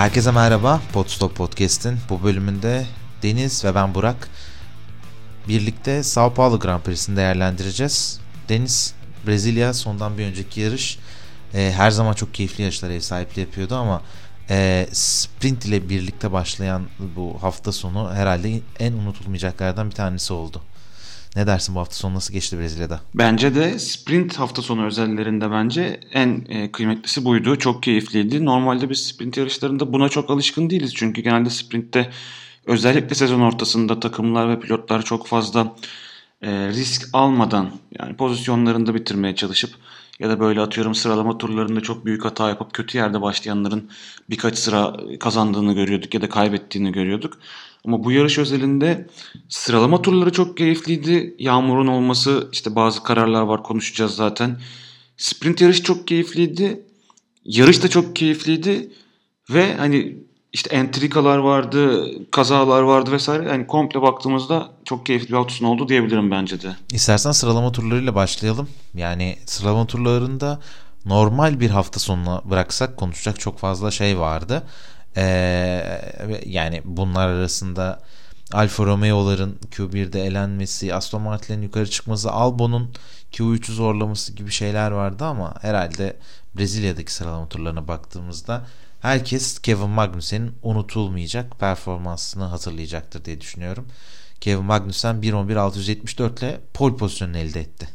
Herkese 0.00 0.30
merhaba. 0.30 0.80
Podstop 0.92 1.36
Podcast'in 1.36 1.98
bu 2.08 2.22
bölümünde 2.22 2.86
Deniz 3.22 3.64
ve 3.64 3.74
ben 3.74 3.94
Burak 3.94 4.28
birlikte 5.48 6.02
Sao 6.02 6.34
Paulo 6.34 6.58
Grand 6.58 6.82
Prix'sini 6.82 7.16
değerlendireceğiz. 7.16 8.20
Deniz, 8.48 8.94
Brezilya 9.26 9.74
sondan 9.74 10.18
bir 10.18 10.24
önceki 10.24 10.60
yarış 10.60 10.98
e, 11.54 11.72
her 11.76 11.90
zaman 11.90 12.12
çok 12.12 12.34
keyifli 12.34 12.62
yarışlar 12.62 12.90
ev 12.90 13.00
sahipliği 13.00 13.40
yapıyordu 13.40 13.76
ama 13.76 14.02
e, 14.50 14.88
sprint 14.92 15.64
ile 15.64 15.88
birlikte 15.88 16.32
başlayan 16.32 16.86
bu 17.16 17.38
hafta 17.40 17.72
sonu 17.72 18.14
herhalde 18.14 18.60
en 18.78 18.92
unutulmayacaklardan 18.92 19.90
bir 19.90 19.94
tanesi 19.94 20.32
oldu. 20.32 20.62
Ne 21.36 21.46
dersin 21.46 21.74
bu 21.74 21.80
hafta 21.80 21.94
sonu 21.94 22.14
nasıl 22.14 22.34
geçti 22.34 22.58
Brezilya'da? 22.58 23.00
Bence 23.14 23.54
de 23.54 23.78
sprint 23.78 24.38
hafta 24.38 24.62
sonu 24.62 24.86
özellerinde 24.86 25.50
bence 25.50 26.00
en 26.12 26.46
e, 26.48 26.72
kıymetlisi 26.72 27.24
buydu. 27.24 27.56
Çok 27.56 27.82
keyifliydi. 27.82 28.44
Normalde 28.44 28.90
biz 28.90 29.06
sprint 29.06 29.36
yarışlarında 29.36 29.92
buna 29.92 30.08
çok 30.08 30.30
alışkın 30.30 30.70
değiliz. 30.70 30.94
Çünkü 30.94 31.20
genelde 31.20 31.50
sprintte 31.50 32.10
özellikle 32.66 33.14
sezon 33.14 33.40
ortasında 33.40 34.00
takımlar 34.00 34.48
ve 34.48 34.60
pilotlar 34.60 35.02
çok 35.02 35.26
fazla 35.26 35.76
e, 36.42 36.68
risk 36.68 37.08
almadan 37.12 37.70
yani 37.98 38.16
pozisyonlarında 38.16 38.94
bitirmeye 38.94 39.34
çalışıp 39.34 39.70
ya 40.20 40.28
da 40.28 40.40
böyle 40.40 40.60
atıyorum 40.60 40.94
sıralama 40.94 41.38
turlarında 41.38 41.80
çok 41.80 42.04
büyük 42.06 42.24
hata 42.24 42.48
yapıp 42.48 42.72
kötü 42.72 42.98
yerde 42.98 43.22
başlayanların 43.22 43.90
birkaç 44.30 44.58
sıra 44.58 44.96
kazandığını 45.20 45.72
görüyorduk 45.72 46.14
ya 46.14 46.22
da 46.22 46.28
kaybettiğini 46.28 46.92
görüyorduk. 46.92 47.38
Ama 47.86 48.04
bu 48.04 48.12
yarış 48.12 48.38
özelinde 48.38 49.08
sıralama 49.48 50.02
turları 50.02 50.32
çok 50.32 50.56
keyifliydi. 50.56 51.34
Yağmurun 51.38 51.86
olması 51.86 52.48
işte 52.52 52.74
bazı 52.74 53.02
kararlar 53.02 53.42
var 53.42 53.62
konuşacağız 53.62 54.14
zaten. 54.14 54.60
Sprint 55.16 55.60
yarış 55.60 55.82
çok 55.82 56.08
keyifliydi. 56.08 56.82
Yarış 57.44 57.82
da 57.82 57.88
çok 57.88 58.16
keyifliydi. 58.16 58.92
Ve 59.50 59.76
hani 59.76 60.16
işte 60.52 60.76
entrikalar 60.76 61.38
vardı, 61.38 62.06
kazalar 62.30 62.82
vardı 62.82 63.12
vesaire. 63.12 63.48
Yani 63.48 63.66
komple 63.66 64.02
baktığımızda 64.02 64.70
çok 64.84 65.06
keyifli 65.06 65.28
bir 65.28 65.34
hafta 65.34 65.66
oldu 65.66 65.88
diyebilirim 65.88 66.30
bence 66.30 66.62
de. 66.62 66.76
İstersen 66.92 67.32
sıralama 67.32 67.72
turlarıyla 67.72 68.14
başlayalım. 68.14 68.68
Yani 68.94 69.36
sıralama 69.46 69.86
turlarında 69.86 70.60
normal 71.04 71.60
bir 71.60 71.70
hafta 71.70 72.00
sonuna 72.00 72.42
bıraksak 72.50 72.96
konuşacak 72.96 73.40
çok 73.40 73.58
fazla 73.58 73.90
şey 73.90 74.18
vardı. 74.18 74.62
Ee, 75.16 75.22
yani 76.46 76.82
bunlar 76.84 77.28
arasında 77.28 78.02
Alfa 78.52 78.84
Romeo'ların 78.84 79.58
Q1'de 79.70 80.24
elenmesi, 80.26 80.94
Aston 80.94 81.22
Martin'in 81.22 81.62
yukarı 81.62 81.90
çıkması, 81.90 82.30
Albon'un 82.30 82.94
Q3'ü 83.32 83.72
zorlaması 83.72 84.32
gibi 84.32 84.50
şeyler 84.50 84.90
vardı 84.90 85.24
ama 85.24 85.54
herhalde 85.60 86.16
Brezilya'daki 86.56 87.14
sıralama 87.14 87.48
turlarına 87.48 87.88
baktığımızda 87.88 88.66
herkes 89.00 89.58
Kevin 89.58 89.90
Magnussen'in 89.90 90.52
unutulmayacak 90.62 91.60
performansını 91.60 92.44
hatırlayacaktır 92.44 93.24
diye 93.24 93.40
düşünüyorum. 93.40 93.86
Kevin 94.40 94.64
Magnussen 94.64 95.16
1.11.674 95.16 96.38
ile 96.38 96.60
pole 96.74 96.96
pozisyonunu 96.96 97.38
elde 97.38 97.60
etti. 97.60 97.88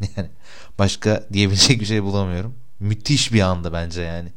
yani 0.16 0.28
başka 0.78 1.26
diyebilecek 1.32 1.80
bir 1.80 1.86
şey 1.86 2.02
bulamıyorum. 2.02 2.54
Müthiş 2.80 3.32
bir 3.32 3.40
anda 3.40 3.72
bence 3.72 4.02
yani. 4.02 4.28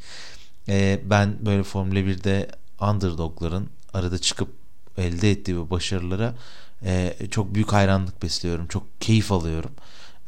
Ee, 0.72 1.00
ben 1.06 1.46
böyle 1.46 1.64
Formula 1.64 2.00
1'de 2.00 2.48
underdogların 2.82 3.68
arada 3.94 4.18
çıkıp 4.18 4.50
elde 4.98 5.32
ettiği 5.32 5.58
bu 5.58 5.70
başarılara 5.70 6.34
e, 6.86 7.16
çok 7.32 7.56
büyük 7.56 7.74
hayranlık 7.74 8.24
besliyorum. 8.24 8.68
Çok 8.68 9.02
keyif 9.02 9.32
alıyorum. 9.32 9.72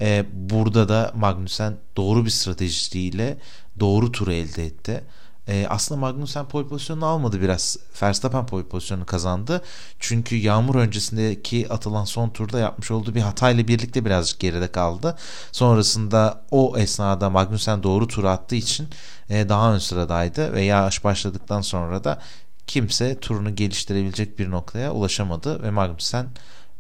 E, 0.02 0.26
burada 0.34 0.90
da 0.90 1.12
Magnussen 1.16 1.78
doğru 1.98 2.26
bir 2.26 2.30
stratejiyle 2.30 3.38
doğru 3.80 4.12
turu 4.12 4.34
elde 4.34 4.66
etti. 4.66 5.04
E, 5.48 5.68
aslında 5.70 6.02
Magnussen 6.02 6.46
pole 6.46 6.68
pozisyonunu 6.68 7.06
almadı 7.06 7.42
biraz. 7.42 7.78
Verstappen 8.02 8.46
pole 8.46 8.64
pozisyonunu 8.64 9.06
kazandı. 9.06 9.62
Çünkü 10.00 10.36
yağmur 10.36 10.76
öncesindeki 10.76 11.70
atılan 11.70 12.06
son 12.06 12.30
turda 12.30 12.60
yapmış 12.60 12.92
olduğu 12.92 13.16
bir 13.16 13.22
hatayla 13.22 13.68
birlikte 13.68 14.06
birazcık 14.06 14.40
geride 14.40 14.72
kaldı. 14.72 15.16
Sonrasında 15.52 16.44
o 16.52 16.78
esnada 16.78 17.30
Magnussen 17.30 17.84
doğru 17.84 18.08
tur 18.08 18.24
attığı 18.24 18.56
için 18.56 18.88
e, 19.30 19.50
daha 19.50 19.74
ön 19.74 19.78
sıradaydı 19.78 20.54
ve 20.54 20.62
yağış 20.62 21.04
başladıktan 21.04 21.62
sonra 21.62 22.04
da 22.04 22.22
kimse 22.68 23.20
turunu 23.20 23.56
geliştirebilecek 23.56 24.40
bir 24.40 24.52
noktaya 24.52 24.94
ulaşamadı 24.94 25.64
ve 25.64 25.72
Magnussen 25.72 26.26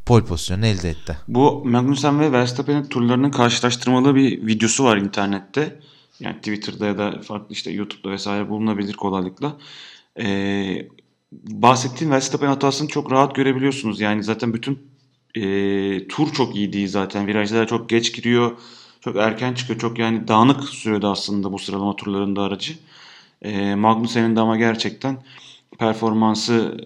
pole 0.05 0.25
pozisyonu 0.25 0.65
elde 0.65 0.89
etti. 0.89 1.17
Bu 1.27 1.65
Magnussen 1.65 2.19
ve 2.19 2.31
Verstappen'in 2.31 2.83
turlarının 2.83 3.31
karşılaştırmalı 3.31 4.15
bir 4.15 4.47
videosu 4.47 4.83
var 4.83 4.97
internette. 4.97 5.79
Yani 6.19 6.37
Twitter'da 6.37 6.85
ya 6.85 6.97
da 6.97 7.21
farklı 7.21 7.53
işte 7.53 7.71
YouTube'da 7.71 8.11
vesaire 8.11 8.49
bulunabilir 8.49 8.93
kolaylıkla. 8.93 9.57
Ee, 10.19 10.87
bahsettiğim 11.31 12.13
Verstappen 12.13 12.47
hatasını 12.47 12.87
çok 12.87 13.11
rahat 13.11 13.35
görebiliyorsunuz. 13.35 14.01
Yani 14.01 14.23
zaten 14.23 14.53
bütün 14.53 14.79
e, 15.35 16.07
tur 16.07 16.33
çok 16.33 16.55
iyi 16.55 16.73
değil 16.73 16.87
zaten. 16.87 17.27
Virajlara 17.27 17.67
çok 17.67 17.89
geç 17.89 18.13
giriyor. 18.13 18.51
Çok 19.03 19.15
erken 19.15 19.53
çıkıyor. 19.53 19.79
Çok 19.79 19.99
yani 19.99 20.27
dağınık 20.27 20.63
sürede 20.63 21.07
aslında 21.07 21.53
bu 21.53 21.59
sıralama 21.59 21.95
turlarında 21.95 22.41
aracı. 22.41 22.73
E, 23.41 23.75
Magnussen'in 23.75 24.35
de 24.35 24.39
ama 24.39 24.57
gerçekten 24.57 25.23
performansı 25.79 26.77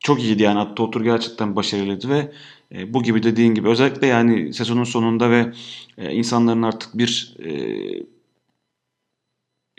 çok 0.00 0.22
iyiydi 0.22 0.42
yani 0.42 0.58
attığı 0.58 0.82
otur 0.82 1.04
gerçekten 1.04 1.56
başarılıydı 1.56 2.08
ve 2.08 2.32
e, 2.74 2.94
bu 2.94 3.02
gibi 3.02 3.22
dediğin 3.22 3.54
gibi 3.54 3.68
özellikle 3.68 4.06
yani 4.06 4.54
sezonun 4.54 4.84
sonunda 4.84 5.30
ve 5.30 5.52
e, 5.98 6.12
insanların 6.14 6.62
artık 6.62 6.98
bir 6.98 7.36
e, 7.44 7.52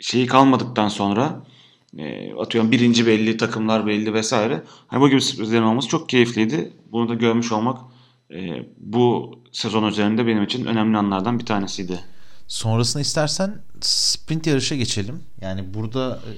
şeyi 0.00 0.26
kalmadıktan 0.26 0.88
sonra 0.88 1.44
e, 1.98 2.34
atıyorum 2.34 2.72
birinci 2.72 3.06
belli, 3.06 3.36
takımlar 3.36 3.86
belli 3.86 4.14
vesaire. 4.14 4.62
Hani 4.88 5.00
bu 5.00 5.08
gibi 5.08 5.20
sürprizlerin 5.20 5.62
olması 5.62 5.88
çok 5.88 6.08
keyifliydi. 6.08 6.72
Bunu 6.92 7.08
da 7.08 7.14
görmüş 7.14 7.52
olmak 7.52 7.78
e, 8.34 8.68
bu 8.76 9.34
sezon 9.52 9.86
üzerinde 9.86 10.26
benim 10.26 10.42
için 10.42 10.66
önemli 10.66 10.98
anlardan 10.98 11.38
bir 11.38 11.46
tanesiydi. 11.46 12.00
Sonrasında 12.46 13.00
istersen 13.00 13.62
sprint 13.80 14.46
yarışa 14.46 14.76
geçelim. 14.76 15.22
Yani 15.40 15.74
burada 15.74 16.20
e, 16.26 16.32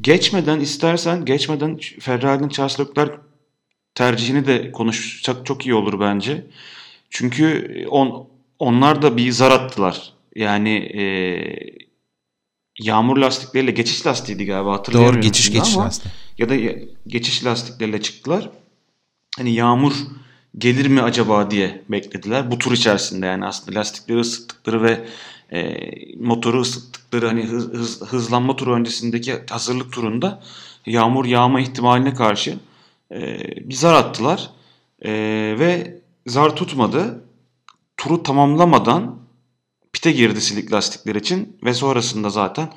geçmeden 0.00 0.60
istersen 0.60 1.24
geçmeden 1.24 1.78
Ferrari'nin 2.00 2.48
Charles 2.48 2.80
Leclerc 2.80 3.12
tercihini 3.94 4.46
de 4.46 4.72
konuşsak 4.72 5.46
çok 5.46 5.66
iyi 5.66 5.74
olur 5.74 6.00
bence. 6.00 6.46
Çünkü 7.10 7.86
on, 7.90 8.28
onlar 8.58 9.02
da 9.02 9.16
bir 9.16 9.30
zar 9.30 9.50
attılar. 9.50 10.12
Yani 10.36 10.70
e, 10.76 11.04
yağmur 12.80 13.16
lastikleriyle 13.16 13.70
geçiş 13.70 14.06
lastiğiydi 14.06 14.46
galiba 14.46 14.72
hatırlayamıyorum. 14.72 15.16
Doğru 15.16 15.28
geçiş 15.28 15.52
geçiş 15.52 15.76
lastiği. 15.76 16.12
Ya 16.38 16.48
da 16.48 16.56
geçiş 17.06 17.44
lastikleriyle 17.44 18.02
çıktılar. 18.02 18.50
Hani 19.36 19.54
yağmur 19.54 19.92
gelir 20.58 20.86
mi 20.86 21.02
acaba 21.02 21.50
diye 21.50 21.82
beklediler. 21.88 22.50
Bu 22.50 22.58
tur 22.58 22.72
içerisinde 22.72 23.26
yani 23.26 23.46
aslında 23.46 23.78
lastikleri 23.78 24.20
ısıttıkları 24.20 24.82
ve 24.82 25.06
e, 25.52 25.78
motoru 26.16 26.60
ısıttıkları 26.60 27.26
hani 27.26 27.44
hız, 27.44 27.72
hız, 27.72 28.02
hızlanma 28.02 28.56
turu 28.56 28.74
öncesindeki 28.74 29.34
hazırlık 29.50 29.92
turunda 29.92 30.42
yağmur 30.86 31.24
yağma 31.24 31.60
ihtimaline 31.60 32.14
karşı 32.14 32.58
e, 33.12 33.38
bir 33.68 33.74
zar 33.74 33.94
attılar. 33.94 34.50
E, 35.04 35.10
ve 35.58 36.00
zar 36.26 36.56
tutmadı. 36.56 37.24
Turu 37.96 38.22
tamamlamadan 38.22 39.18
pite 39.92 40.12
girdi 40.12 40.40
silik 40.40 40.72
lastikler 40.72 41.14
için 41.14 41.56
ve 41.64 41.74
sonrasında 41.74 42.30
zaten 42.30 42.72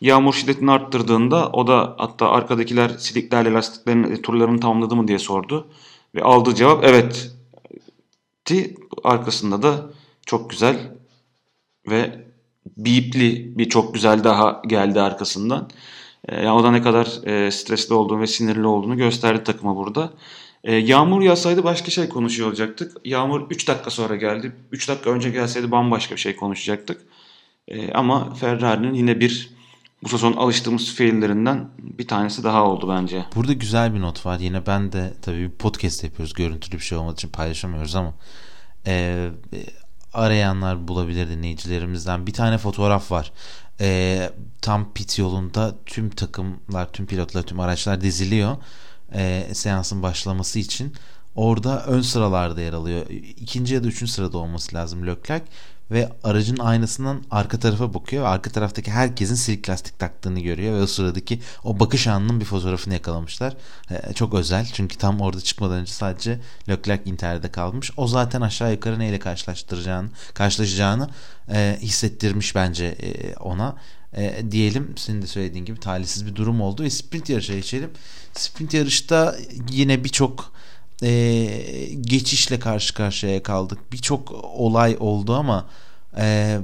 yağmur 0.00 0.34
şiddetini 0.34 0.70
arttırdığında 0.70 1.50
o 1.52 1.66
da 1.66 1.94
hatta 1.98 2.30
arkadakiler 2.30 2.88
siliklerle 2.88 3.52
lastiklerin 3.52 4.04
e, 4.04 4.22
turlarını 4.22 4.60
tamamladı 4.60 4.96
mı 4.96 5.08
diye 5.08 5.18
sordu. 5.18 5.68
Ve 6.14 6.22
aldığı 6.22 6.54
cevap 6.54 6.84
evet. 6.84 7.30
Ti 8.44 8.74
arkasında 9.04 9.62
da 9.62 9.90
çok 10.26 10.50
güzel 10.50 10.92
ve 11.90 12.26
bipli 12.76 13.58
bir 13.58 13.68
çok 13.68 13.94
güzel 13.94 14.24
daha 14.24 14.62
geldi 14.66 15.00
arkasından. 15.00 15.70
E, 16.28 16.36
yani 16.36 16.50
o 16.50 16.64
da 16.64 16.70
ne 16.70 16.82
kadar 16.82 17.26
e, 17.26 17.50
stresli 17.50 17.94
olduğunu 17.94 18.20
ve 18.20 18.26
sinirli 18.26 18.66
olduğunu 18.66 18.96
gösterdi 18.96 19.44
takıma 19.44 19.76
burada. 19.76 20.12
E, 20.64 20.74
yağmur 20.74 21.22
yağsaydı 21.22 21.64
başka 21.64 21.90
şey 21.90 22.08
konuşuyor 22.08 22.48
olacaktık. 22.48 22.96
Yağmur 23.04 23.50
3 23.50 23.68
dakika 23.68 23.90
sonra 23.90 24.16
geldi. 24.16 24.52
3 24.72 24.88
dakika 24.88 25.10
önce 25.10 25.30
gelseydi 25.30 25.70
bambaşka 25.70 26.14
bir 26.14 26.20
şey 26.20 26.36
konuşacaktık. 26.36 27.00
E, 27.68 27.92
ama 27.92 28.34
Ferrari'nin 28.34 28.94
yine 28.94 29.20
bir 29.20 29.50
bu 30.02 30.08
sezon 30.08 30.32
alıştığımız 30.32 30.94
fiillerinden 30.94 31.70
bir 31.78 32.08
tanesi 32.08 32.44
daha 32.44 32.64
oldu 32.64 32.88
bence. 32.88 33.24
Burada 33.34 33.52
güzel 33.52 33.94
bir 33.94 34.00
not 34.00 34.26
var. 34.26 34.38
Yine 34.38 34.66
ben 34.66 34.92
de 34.92 35.14
tabii 35.22 35.38
bir 35.38 35.50
podcast 35.50 36.04
yapıyoruz. 36.04 36.32
Görüntülü 36.34 36.76
bir 36.76 36.84
şey 36.84 36.98
olmadığı 36.98 37.14
için 37.14 37.28
paylaşamıyoruz 37.28 37.96
ama 37.96 38.14
e, 38.86 39.28
arayanlar 40.12 40.88
bulabilir 40.88 41.28
dinleyicilerimizden. 41.28 42.26
Bir 42.26 42.32
tane 42.32 42.58
fotoğraf 42.58 43.10
var. 43.12 43.32
E, 43.80 44.30
tam 44.62 44.92
pit 44.92 45.18
yolunda 45.18 45.74
tüm 45.86 46.10
takımlar, 46.10 46.92
tüm 46.92 47.06
pilotlar, 47.06 47.42
tüm 47.42 47.60
araçlar 47.60 48.00
diziliyor. 48.00 48.56
E, 49.14 49.48
seansın 49.52 50.02
başlaması 50.02 50.58
için. 50.58 50.92
Orada 51.34 51.86
ön 51.86 52.02
sıralarda 52.02 52.60
yer 52.60 52.72
alıyor. 52.72 53.06
İkinci 53.36 53.74
ya 53.74 53.84
da 53.84 53.88
üçüncü 53.88 54.12
sırada 54.12 54.38
olması 54.38 54.76
lazım 54.76 55.06
Leclerc. 55.06 55.44
Ve 55.92 56.08
aracın 56.24 56.56
aynasından 56.56 57.22
arka 57.30 57.58
tarafa 57.58 57.94
bakıyor 57.94 58.24
ve 58.24 58.28
arka 58.28 58.50
taraftaki 58.50 58.90
herkesin 58.90 59.34
silik 59.34 59.68
lastik 59.68 59.98
taktığını 59.98 60.40
görüyor 60.40 60.74
ve 60.74 60.82
o 60.82 60.86
sıradaki 60.86 61.40
o 61.64 61.80
bakış 61.80 62.06
anının 62.06 62.40
bir 62.40 62.44
fotoğrafını 62.44 62.94
yakalamışlar. 62.94 63.56
Ee, 63.90 64.12
çok 64.12 64.34
özel 64.34 64.66
çünkü 64.72 64.96
tam 64.96 65.20
orada 65.20 65.40
çıkmadan 65.40 65.76
önce 65.76 65.92
sadece 65.92 66.40
Leclerc 66.68 67.10
Inter'de 67.10 67.50
kalmış. 67.50 67.90
O 67.96 68.06
zaten 68.06 68.40
aşağı 68.40 68.72
yukarı 68.72 68.98
neyle 68.98 69.18
karşılaştıracağını, 69.18 70.08
karşılaşacağını 70.34 71.08
e, 71.52 71.78
hissettirmiş 71.80 72.54
bence 72.54 72.86
e, 72.86 73.36
ona. 73.36 73.76
E, 74.16 74.50
diyelim 74.50 74.94
senin 74.96 75.22
de 75.22 75.26
söylediğin 75.26 75.64
gibi 75.64 75.80
talihsiz 75.80 76.26
bir 76.26 76.36
durum 76.36 76.60
oldu 76.60 76.82
ve 76.82 76.90
sprint 76.90 77.28
yarışa 77.28 77.54
geçelim. 77.54 77.90
Sprint 78.32 78.74
yarışta 78.74 79.36
yine 79.70 80.04
birçok 80.04 80.52
e, 81.02 81.10
geçişle 82.00 82.58
karşı 82.58 82.94
karşıya 82.94 83.42
kaldık. 83.42 83.78
Birçok 83.92 84.32
olay 84.44 84.96
oldu 85.00 85.34
ama 85.34 85.68
e, 86.16 86.58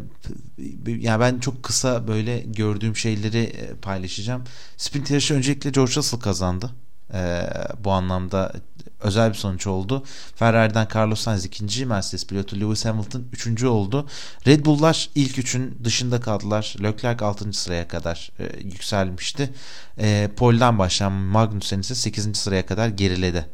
yani 0.87 1.21
ben 1.21 1.39
çok 1.39 1.63
kısa 1.63 2.09
böyle 2.09 2.39
gördüğüm 2.39 2.97
şeyleri 2.97 3.43
e, 3.43 3.75
paylaşacağım. 3.75 4.45
Sprint 4.77 5.11
yarışı 5.11 5.35
öncelikle 5.35 5.71
George 5.71 5.95
Russell 5.95 6.21
kazandı. 6.21 6.71
E, 7.15 7.51
bu 7.85 7.93
anlamda 7.93 8.53
özel 9.01 9.31
bir 9.31 9.35
sonuç 9.35 9.67
oldu. 9.67 10.05
Ferrari'den 10.37 10.89
Carlos 10.95 11.21
Sainz 11.21 11.45
ikinci, 11.45 11.87
Mercedes 11.87 12.27
pilotu 12.27 12.61
Lewis 12.61 12.85
Hamilton 12.85 13.25
üçüncü 13.33 13.67
oldu. 13.67 14.09
Red 14.47 14.67
Bull'lar 14.67 15.11
ilk 15.15 15.39
üçün 15.39 15.79
dışında 15.85 16.21
kaldılar. 16.21 16.77
Leclerc 16.83 17.25
altıncı 17.25 17.61
sıraya 17.61 17.89
kadar 17.89 18.31
e, 18.39 18.61
yükselmişti. 18.65 19.51
E, 19.99 20.31
Pole'den 20.37 20.79
başlayan 20.79 21.13
Magnussen 21.13 21.81
ise 21.81 21.95
sekizinci 21.95 22.41
sıraya 22.41 22.67
kadar 22.67 22.89
geriledi. 22.89 23.47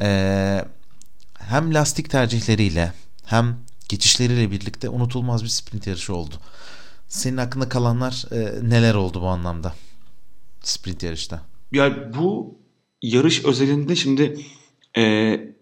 E, 0.00 0.64
hem 1.38 1.74
lastik 1.74 2.10
tercihleriyle 2.10 2.92
hem 3.24 3.56
geçişleriyle 3.88 4.50
birlikte 4.50 4.88
unutulmaz 4.88 5.44
bir 5.44 5.48
sprint 5.48 5.86
yarışı 5.86 6.14
oldu. 6.14 6.34
Senin 7.08 7.36
hakkında 7.36 7.68
kalanlar 7.68 8.24
e, 8.32 8.68
neler 8.70 8.94
oldu 8.94 9.22
bu 9.22 9.26
anlamda? 9.26 9.74
Sprint 10.60 11.02
yarışta. 11.02 11.42
Ya 11.72 12.12
bu 12.18 12.58
yarış 13.02 13.44
özelinde 13.44 13.96
şimdi 13.96 14.40
e, 14.98 15.56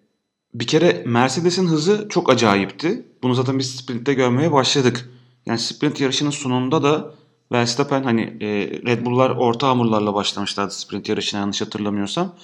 bir 0.55 0.67
kere 0.67 1.03
Mercedes'in 1.06 1.67
hızı 1.67 2.06
çok 2.11 2.31
acayipti. 2.31 3.06
Bunu 3.23 3.35
zaten 3.35 3.59
biz 3.59 3.76
sprintte 3.76 4.15
görmeye 4.15 4.53
başladık. 4.53 5.11
Yani 5.47 5.59
sprint 5.59 6.00
yarışının 6.00 6.31
sonunda 6.31 6.82
da 6.82 7.15
Verstappen 7.53 8.03
hani 8.03 8.21
e, 8.41 8.47
Red 8.87 9.06
Bull'lar 9.06 9.31
orta 9.31 9.69
hamurlarla 9.69 10.15
başlamışlardı 10.15 10.75
sprint 10.75 11.09
yarışına 11.09 11.41
yanlış 11.41 11.61
hatırlamıyorsam. 11.61 12.35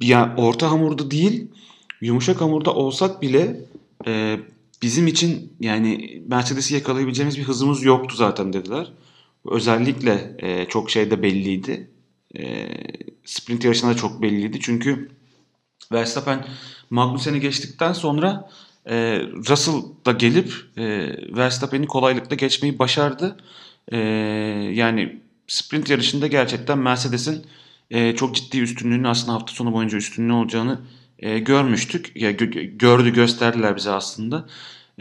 Yani 0.00 0.32
orta 0.36 0.70
hamurda 0.70 1.10
değil 1.10 1.50
yumuşak 2.00 2.40
hamurda 2.40 2.74
olsak 2.74 3.22
bile 3.22 3.60
e, 4.06 4.40
bizim 4.84 5.06
için 5.06 5.56
yani 5.60 6.22
Mercedes'i 6.28 6.74
yakalayabileceğimiz 6.74 7.38
bir 7.38 7.44
hızımız 7.44 7.84
yoktu 7.84 8.16
zaten 8.16 8.52
dediler. 8.52 8.92
Özellikle 9.50 10.36
e, 10.38 10.68
çok 10.68 10.90
şeyde 10.90 11.22
belliydi. 11.22 11.90
E, 12.38 12.68
sprint 13.24 13.64
yarışında 13.64 13.90
da 13.90 13.96
çok 13.96 14.22
belliydi. 14.22 14.58
Çünkü 14.60 15.10
Verstappen 15.92 16.46
Magnussen'i 16.90 17.40
geçtikten 17.40 17.92
sonra 17.92 18.50
e, 18.86 19.22
Russell 19.48 19.82
da 20.06 20.12
gelip 20.12 20.52
e, 20.76 20.84
Verstappen'i 21.36 21.86
kolaylıkla 21.86 22.36
geçmeyi 22.36 22.78
başardı. 22.78 23.36
E, 23.92 23.98
yani 24.72 25.20
sprint 25.46 25.90
yarışında 25.90 26.26
gerçekten 26.26 26.78
Mercedes'in 26.78 27.46
e, 27.90 28.16
çok 28.16 28.34
ciddi 28.34 28.60
üstünlüğünü 28.60 29.08
aslında 29.08 29.32
hafta 29.32 29.52
sonu 29.52 29.72
boyunca 29.72 29.98
üstünlüğü 29.98 30.32
olacağını 30.32 30.80
e, 31.24 31.38
görmüştük. 31.38 32.12
Ya, 32.14 32.32
gö- 32.32 32.78
gördü 32.78 33.12
gösterdiler 33.12 33.76
bize 33.76 33.90
aslında. 33.90 34.46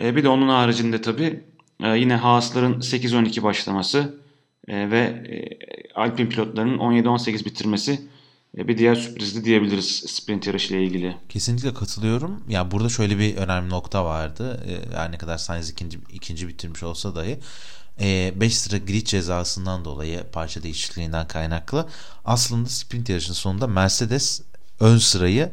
E, 0.02 0.16
bir 0.16 0.24
de 0.24 0.30
onun 0.30 0.50
haricinde 0.50 1.02
tabii 1.02 1.44
e, 1.84 1.98
yine 1.98 2.16
Haas'ların 2.16 2.80
8-12 2.80 3.44
başlaması 3.44 4.16
e, 4.68 4.92
ve 4.92 5.00
e, 5.00 5.60
Alpine 5.96 6.30
pilotlarının 6.30 6.78
17-18 6.78 7.46
bitirmesi 7.46 8.02
e, 8.58 8.68
bir 8.68 8.78
diğer 8.78 8.96
sürprizli 8.96 9.46
diyebiliriz 9.46 10.04
sprint 10.08 10.48
yarışı 10.48 10.74
ile 10.74 10.84
ilgili. 10.84 11.16
Kesinlikle 11.30 11.74
katılıyorum. 11.74 12.44
Ya 12.50 12.72
burada 12.72 12.90
şöyle 12.90 13.20
bir 13.20 13.36
önemli 13.36 13.70
nokta 13.70 14.06
vardı. 14.06 14.64
E, 14.68 14.96
her 14.96 15.12
ne 15.12 15.18
kadar 15.18 15.38
Sainz 15.38 15.70
ikinci, 15.70 16.00
ikinci 16.14 16.48
bitirmiş 16.48 16.84
olsa 16.84 17.16
dahi 17.16 17.40
5 18.00 18.44
e, 18.44 18.50
sıra 18.50 18.78
grid 18.78 19.06
cezasından 19.06 19.86
dolayı 19.86 20.24
parça 20.32 20.64
değişikliğinden 20.64 21.28
kaynaklı 21.28 21.88
aslında 22.26 22.70
sprint 22.70 23.10
yarışının 23.10 23.36
sonunda 23.36 23.68
Mercedes 23.68 24.42
ön 24.80 24.98
sırayı 24.98 25.52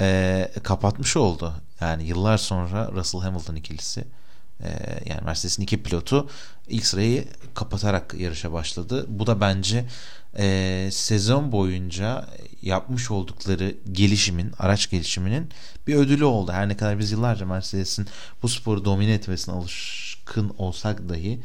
e, 0.00 0.50
kapatmış 0.62 1.16
oldu. 1.16 1.54
Yani 1.80 2.04
yıllar 2.04 2.38
sonra 2.38 2.90
Russell 2.92 3.20
Hamilton 3.20 3.54
ikilisi 3.54 4.04
e, 4.62 4.68
yani 5.06 5.20
Mercedes'in 5.24 5.62
iki 5.62 5.82
pilotu 5.82 6.28
ilk 6.68 6.86
sırayı 6.86 7.24
kapatarak 7.54 8.14
yarışa 8.14 8.52
başladı. 8.52 9.06
Bu 9.08 9.26
da 9.26 9.40
bence 9.40 9.84
e, 10.38 10.88
sezon 10.92 11.52
boyunca 11.52 12.26
yapmış 12.62 13.10
oldukları 13.10 13.74
gelişimin, 13.92 14.52
araç 14.58 14.90
gelişiminin 14.90 15.48
bir 15.86 15.94
ödülü 15.94 16.24
oldu. 16.24 16.52
Her 16.52 16.68
ne 16.68 16.76
kadar 16.76 16.98
biz 16.98 17.12
yıllarca 17.12 17.46
Mercedes'in 17.46 18.06
bu 18.42 18.48
sporu 18.48 18.84
domine 18.84 19.12
etmesine 19.12 19.54
alışkın 19.54 20.54
olsak 20.58 21.08
dahi 21.08 21.40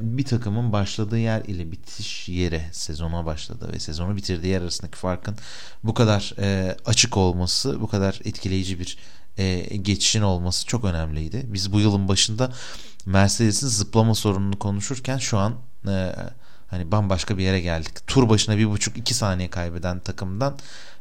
bir 0.00 0.24
takımın 0.24 0.72
başladığı 0.72 1.18
yer 1.18 1.42
ile 1.44 1.72
bitiş 1.72 2.28
yere 2.28 2.68
sezona 2.72 3.26
başladı 3.26 3.70
ve 3.72 3.78
sezonu 3.78 4.16
bitirdiği 4.16 4.52
yer 4.52 4.62
arasındaki 4.62 4.98
farkın 4.98 5.36
bu 5.84 5.94
kadar 5.94 6.34
e, 6.38 6.76
açık 6.86 7.16
olması, 7.16 7.80
bu 7.80 7.86
kadar 7.88 8.20
etkileyici 8.24 8.80
bir 8.80 8.98
e, 9.38 9.76
geçişin 9.76 10.22
olması 10.22 10.66
çok 10.66 10.84
önemliydi. 10.84 11.42
Biz 11.46 11.72
bu 11.72 11.80
yılın 11.80 12.08
başında 12.08 12.52
Mercedes'in 13.06 13.66
zıplama 13.68 14.14
sorununu 14.14 14.58
konuşurken 14.58 15.18
şu 15.18 15.38
an 15.38 15.54
e, 15.88 16.16
hani 16.68 16.92
bambaşka 16.92 17.38
bir 17.38 17.42
yere 17.42 17.60
geldik. 17.60 18.06
Tur 18.06 18.28
başına 18.28 18.58
bir 18.58 18.70
buçuk 18.70 18.96
iki 18.96 19.14
saniye 19.14 19.50
kaybeden 19.50 20.00
takımdan 20.00 20.58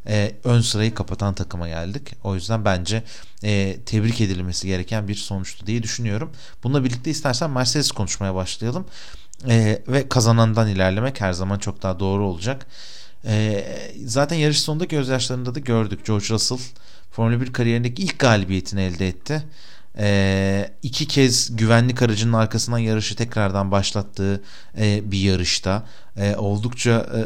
e, 0.08 0.36
ön 0.44 0.62
sırayı 0.62 0.94
kapatan 0.94 1.34
takıma 1.34 1.68
geldik. 1.68 2.12
O 2.24 2.36
yüzden 2.36 2.66
bence 2.66 3.04
e, 3.44 3.80
tebrik 3.86 4.22
edilmesi 4.22 4.68
gereken 4.68 5.08
bir 5.08 5.16
sonuçtu 5.16 5.68
diye 5.68 5.84
düşünüyorum. 5.84 6.32
Bununla 6.64 6.84
birlikte 6.84 7.12
istersen 7.12 7.50
Mercedes 7.50 7.92
konuşmaya 7.92 8.36
başlayalım. 8.36 8.86
E, 9.50 9.82
ve 9.88 10.10
kazanandan 10.10 10.68
ilerlemek 10.68 11.22
her 11.22 11.34
zaman 11.34 11.60
çok 11.60 11.82
daha 11.82 12.00
doğru 12.00 12.28
olacak. 12.28 12.68
E, 13.26 13.66
zaten 14.06 14.36
yarış 14.36 14.62
sonunda 14.62 14.86
gözyaşlarında 14.86 15.56
da 15.56 15.60
gördük. 15.60 16.06
George 16.06 16.30
Russell 16.30 16.60
Formula 17.12 17.42
1 17.42 17.54
kariyerindeki 17.54 18.04
ilk 18.04 18.20
galibiyetini 18.20 18.82
elde 18.82 19.08
etti. 19.08 19.44
E, 19.98 20.74
iki 20.84 21.08
kez 21.08 21.56
güvenlik 21.56 22.02
aracının 22.02 22.34
arkasından 22.34 22.78
yarışı 22.78 23.16
tekrardan 23.16 23.72
başlattığı 23.72 24.44
e, 24.78 25.12
bir 25.12 25.20
yarışta 25.20 25.86
e, 26.18 26.36
oldukça 26.36 26.92
e, 26.92 27.20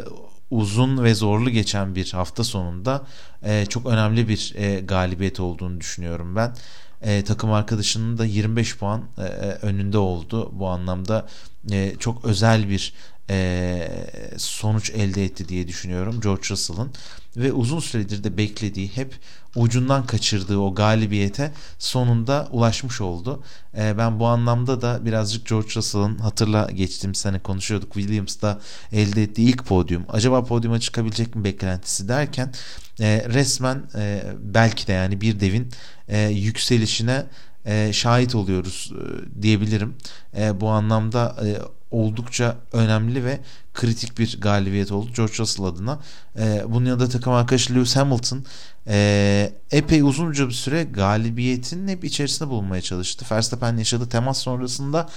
uzun 0.50 1.04
ve 1.04 1.14
zorlu 1.14 1.50
geçen 1.50 1.94
bir 1.94 2.10
hafta 2.12 2.44
sonunda 2.44 3.06
e, 3.42 3.66
çok 3.66 3.86
önemli 3.86 4.28
bir 4.28 4.52
e, 4.56 4.80
galibiyet 4.80 5.40
olduğunu 5.40 5.80
düşünüyorum 5.80 6.36
ben. 6.36 6.54
E, 7.02 7.24
takım 7.24 7.52
arkadaşının 7.52 8.18
da 8.18 8.24
25 8.24 8.76
puan 8.76 9.02
e, 9.18 9.22
e, 9.22 9.26
önünde 9.62 9.98
oldu. 9.98 10.50
Bu 10.52 10.68
anlamda 10.68 11.26
e, 11.70 11.94
çok 11.98 12.24
özel 12.24 12.68
bir 12.68 12.94
e, 13.30 13.88
sonuç 14.36 14.90
elde 14.90 15.24
etti 15.24 15.48
diye 15.48 15.68
düşünüyorum 15.68 16.20
George 16.20 16.48
Russell'ın 16.50 16.90
ve 17.38 17.52
uzun 17.52 17.80
süredir 17.80 18.24
de 18.24 18.36
beklediği 18.36 18.88
hep 18.88 19.14
ucundan 19.56 20.06
kaçırdığı 20.06 20.58
o 20.58 20.74
galibiyete 20.74 21.52
sonunda 21.78 22.48
ulaşmış 22.52 23.00
oldu. 23.00 23.42
E, 23.78 23.98
ben 23.98 24.20
bu 24.20 24.26
anlamda 24.26 24.82
da 24.82 25.04
birazcık 25.04 25.46
George 25.46 25.68
Russell'ın 25.76 26.18
hatırla 26.18 26.70
geçtiğim 26.70 27.14
sene 27.14 27.38
konuşuyorduk 27.38 27.92
Williams'da 27.94 28.60
elde 28.92 29.22
ettiği 29.22 29.48
ilk 29.48 29.66
podyum. 29.66 30.04
Acaba 30.08 30.44
podyuma 30.44 30.80
çıkabilecek 30.80 31.36
mi 31.36 31.44
beklentisi 31.44 32.08
derken 32.08 32.52
e, 33.00 33.24
resmen 33.28 33.82
e, 33.94 34.22
belki 34.40 34.86
de 34.86 34.92
yani 34.92 35.20
bir 35.20 35.40
devin 35.40 35.68
e, 36.08 36.28
yükselişine 36.28 37.26
e, 37.64 37.92
şahit 37.92 38.34
oluyoruz 38.34 38.92
e, 38.92 39.42
diyebilirim. 39.42 39.96
E, 40.36 40.60
bu 40.60 40.68
anlamda 40.68 41.36
e, 41.46 41.77
oldukça 41.90 42.56
önemli 42.72 43.24
ve 43.24 43.40
kritik 43.74 44.18
bir 44.18 44.40
galibiyet 44.40 44.92
oldu 44.92 45.10
George 45.16 45.32
Russell 45.38 45.66
adına. 45.66 46.00
E, 46.38 46.62
bunun 46.68 46.86
yanında 46.86 47.08
takım 47.08 47.32
arkadaşı 47.32 47.74
Lewis 47.74 47.96
Hamilton 47.96 48.44
e, 48.86 49.52
epey 49.70 50.00
uzunca 50.02 50.48
bir 50.48 50.54
süre 50.54 50.84
galibiyetin 50.84 51.88
hep 51.88 52.04
içerisinde 52.04 52.48
bulunmaya 52.48 52.82
çalıştı. 52.82 53.26
Verstappen 53.30 53.76
yaşadığı 53.76 54.08
temas 54.08 54.38
sonrasında 54.38 55.08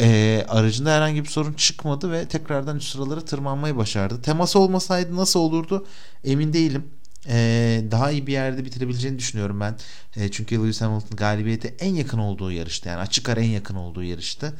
e, 0.00 0.44
aracında 0.48 0.90
herhangi 0.90 1.24
bir 1.24 1.28
sorun 1.28 1.52
çıkmadı 1.52 2.12
ve 2.12 2.28
tekrardan 2.28 2.76
üst 2.76 2.92
sıralara 2.92 3.20
tırmanmayı 3.20 3.76
başardı. 3.76 4.22
Temas 4.22 4.56
olmasaydı 4.56 5.16
nasıl 5.16 5.40
olurdu 5.40 5.86
emin 6.24 6.52
değilim. 6.52 6.84
Ee, 7.28 7.84
daha 7.90 8.10
iyi 8.10 8.26
bir 8.26 8.32
yerde 8.32 8.64
bitirebileceğini 8.64 9.18
düşünüyorum 9.18 9.60
ben. 9.60 9.76
E, 10.16 10.30
çünkü 10.30 10.58
Lewis 10.58 10.80
Hamilton 10.80 11.16
galibiyete 11.16 11.74
en 11.78 11.94
yakın 11.94 12.18
olduğu 12.18 12.52
yarıştı. 12.52 12.88
Yani 12.88 13.00
açık 13.00 13.28
ara 13.28 13.40
en 13.40 13.50
yakın 13.50 13.74
olduğu 13.74 14.02
yarıştı. 14.02 14.52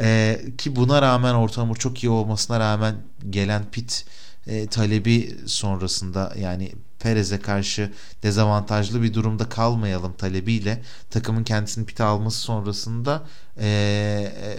E, 0.00 0.40
ki 0.58 0.76
buna 0.76 1.02
rağmen 1.02 1.34
orta 1.34 1.74
çok 1.78 2.04
iyi 2.04 2.10
olmasına 2.10 2.60
rağmen 2.60 2.96
gelen 3.30 3.70
pit 3.70 4.04
e, 4.46 4.66
talebi 4.66 5.36
sonrasında 5.46 6.34
yani 6.38 6.72
Perez'e 6.98 7.40
karşı 7.40 7.92
dezavantajlı 8.22 9.02
bir 9.02 9.14
durumda 9.14 9.48
kalmayalım 9.48 10.12
talebiyle 10.12 10.82
takımın 11.10 11.44
kendisini 11.44 11.86
pite 11.86 12.04
alması 12.04 12.38
sonrasında 12.38 13.22
e, 13.60 13.66
e, 13.66 14.58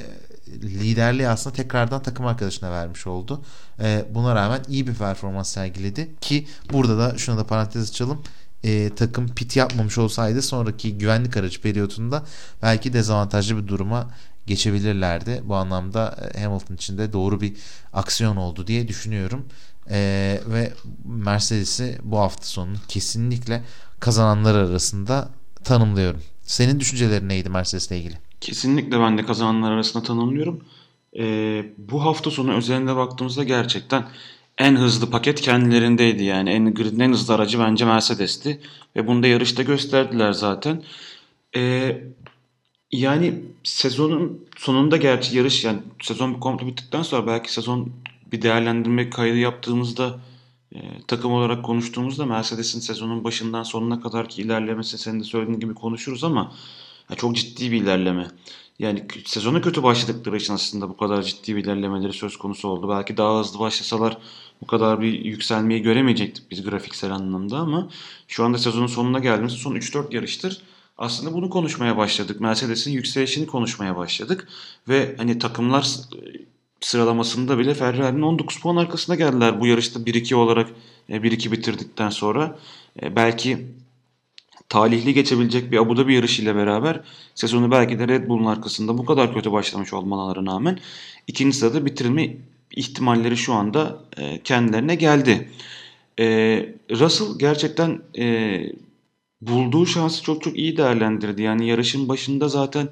liderliği 0.61 1.27
aslında 1.27 1.55
tekrardan 1.55 2.01
takım 2.01 2.25
arkadaşına 2.25 2.71
vermiş 2.71 3.07
oldu. 3.07 3.41
E, 3.79 4.05
buna 4.13 4.35
rağmen 4.35 4.61
iyi 4.67 4.87
bir 4.87 4.93
performans 4.93 5.53
sergiledi 5.53 6.15
ki 6.21 6.47
burada 6.73 6.97
da 6.97 7.17
şunu 7.17 7.37
da 7.37 7.47
parantez 7.47 7.89
açalım 7.89 8.23
e, 8.63 8.89
takım 8.95 9.27
pit 9.27 9.55
yapmamış 9.55 9.97
olsaydı 9.97 10.41
sonraki 10.41 10.97
güvenlik 10.97 11.37
aracı 11.37 11.61
periyotunda 11.61 12.23
belki 12.61 12.93
dezavantajlı 12.93 13.63
bir 13.63 13.67
duruma 13.67 14.09
geçebilirlerdi. 14.47 15.41
Bu 15.43 15.55
anlamda 15.55 16.31
e, 16.35 16.41
Hamilton 16.41 16.75
için 16.75 16.97
de 16.97 17.13
doğru 17.13 17.41
bir 17.41 17.53
aksiyon 17.93 18.35
oldu 18.35 18.67
diye 18.67 18.87
düşünüyorum. 18.87 19.45
Ee, 19.91 20.39
ve 20.47 20.73
Mercedes'i 21.05 21.97
bu 22.03 22.17
hafta 22.17 22.45
sonu 22.45 22.73
kesinlikle 22.87 23.63
kazananlar 23.99 24.55
arasında 24.55 25.29
tanımlıyorum. 25.63 26.21
Senin 26.43 26.79
düşüncelerin 26.79 27.29
neydi 27.29 27.49
Mercedes'le 27.49 27.91
ilgili? 27.91 28.15
Kesinlikle 28.41 28.99
ben 28.99 29.17
de 29.17 29.25
kazananlar 29.25 29.71
arasında 29.71 30.03
tanımlıyorum. 30.03 30.63
Ee, 31.19 31.65
bu 31.77 32.05
hafta 32.05 32.31
sonu 32.31 32.53
özelinde 32.53 32.95
baktığımızda 32.95 33.43
gerçekten 33.43 34.07
en 34.57 34.75
hızlı 34.75 35.09
paket 35.09 35.41
kendilerindeydi 35.41 36.23
yani. 36.23 36.49
En, 36.49 36.73
gridin 36.73 36.99
en 36.99 37.11
hızlı 37.11 37.33
aracı 37.33 37.59
bence 37.59 37.85
Mercedes'ti. 37.85 38.61
Ve 38.95 39.07
bunu 39.07 39.23
da 39.23 39.27
yarışta 39.27 39.63
gösterdiler 39.63 40.33
zaten. 40.33 40.83
Ee, 41.55 42.03
yani 42.91 43.43
sezonun 43.63 44.45
sonunda 44.57 44.97
gerçi 44.97 45.37
yarış 45.37 45.63
yani 45.63 45.79
sezon 46.01 46.33
komple 46.33 46.67
bittikten 46.67 47.01
sonra 47.01 47.27
belki 47.27 47.53
sezon 47.53 47.91
bir 48.31 48.41
değerlendirme 48.41 49.09
kaydı 49.09 49.37
yaptığımızda 49.37 50.19
e, 50.75 50.79
takım 51.07 51.31
olarak 51.31 51.65
konuştuğumuzda 51.65 52.25
Mercedes'in 52.25 52.79
sezonun 52.79 53.23
başından 53.23 53.63
sonuna 53.63 54.01
kadar 54.01 54.29
ki 54.29 54.41
ilerlemesi 54.41 54.97
senin 54.97 55.19
de 55.19 55.23
söylediğin 55.23 55.59
gibi 55.59 55.73
konuşuruz 55.73 56.23
ama 56.23 56.51
ya 57.09 57.15
çok 57.15 57.35
ciddi 57.35 57.71
bir 57.71 57.81
ilerleme. 57.81 58.27
Yani 58.79 59.05
sezona 59.25 59.61
kötü 59.61 59.83
başladıkları 59.83 60.37
için 60.37 60.53
aslında 60.53 60.89
bu 60.89 60.97
kadar 60.97 61.23
ciddi 61.23 61.55
bir 61.55 61.63
ilerlemeleri 61.63 62.13
söz 62.13 62.37
konusu 62.37 62.67
oldu. 62.67 62.89
Belki 62.89 63.17
daha 63.17 63.39
hızlı 63.39 63.59
başlasalar 63.59 64.17
bu 64.61 64.67
kadar 64.67 65.01
bir 65.01 65.25
yükselmeyi 65.25 65.81
göremeyecektik 65.81 66.51
biz 66.51 66.63
grafiksel 66.63 67.11
anlamda 67.11 67.57
ama 67.57 67.89
şu 68.27 68.43
anda 68.43 68.57
sezonun 68.57 68.87
sonuna 68.87 69.19
geldiğimizde 69.19 69.57
son 69.57 69.75
3-4 69.75 70.15
yarıştır 70.15 70.61
aslında 70.99 71.33
bunu 71.33 71.49
konuşmaya 71.49 71.97
başladık. 71.97 72.41
Mercedes'in 72.41 72.91
yükselişini 72.91 73.47
konuşmaya 73.47 73.97
başladık 73.97 74.47
ve 74.87 75.15
hani 75.17 75.39
takımlar 75.39 75.87
sıralamasında 76.81 77.57
bile 77.57 77.73
Ferrari'nin 77.73 78.21
19 78.21 78.59
puan 78.59 78.75
arkasında 78.75 79.15
geldiler 79.15 79.61
bu 79.61 79.67
yarışta 79.67 79.99
1-2 79.99 80.35
olarak 80.35 80.69
1-2 81.09 81.47
e, 81.47 81.51
bitirdikten 81.51 82.09
sonra. 82.09 82.59
E, 83.01 83.15
belki 83.15 83.65
talihli 84.69 85.13
geçebilecek 85.13 85.71
bir 85.71 85.77
Abu 85.77 85.97
Dhabi 85.97 86.13
yarışıyla 86.13 86.55
beraber 86.55 87.01
sezonu 87.35 87.71
belki 87.71 87.99
de 87.99 88.07
Red 88.07 88.29
Bull'un 88.29 88.45
arkasında 88.45 88.97
bu 88.97 89.05
kadar 89.05 89.33
kötü 89.33 89.51
başlamış 89.51 89.93
olmalarına 89.93 90.51
rağmen 90.51 90.79
ikinci 91.27 91.57
sırada 91.57 91.85
bitirme 91.85 92.37
ihtimalleri 92.75 93.37
şu 93.37 93.53
anda 93.53 93.99
e, 94.17 94.41
kendilerine 94.43 94.95
geldi. 94.95 95.49
Russell 96.91 97.39
gerçekten 97.39 98.01
bulduğu 99.41 99.85
şansı 99.85 100.23
çok 100.23 100.43
çok 100.43 100.57
iyi 100.57 100.77
değerlendirdi. 100.77 101.41
Yani 101.41 101.67
yarışın 101.67 102.09
başında 102.09 102.47
zaten 102.47 102.89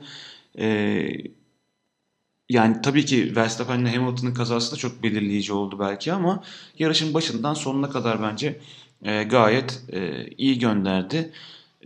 yani 2.50 2.82
tabii 2.84 3.06
ki 3.06 3.36
Verstappen 3.36 3.80
ile 3.80 3.96
Hamilton'ın 3.96 4.34
kazası 4.34 4.72
da 4.72 4.76
çok 4.76 5.04
belirleyici 5.04 5.54
oldu 5.54 5.80
belki 5.80 6.14
ama 6.14 6.44
yarışın 6.80 7.14
başından 7.14 7.54
sonuna 7.54 7.90
kadar 7.90 8.22
bence 8.22 8.60
e, 9.02 9.24
gayet 9.24 9.84
e, 9.94 10.28
iyi 10.38 10.60
gönderdi. 10.60 11.32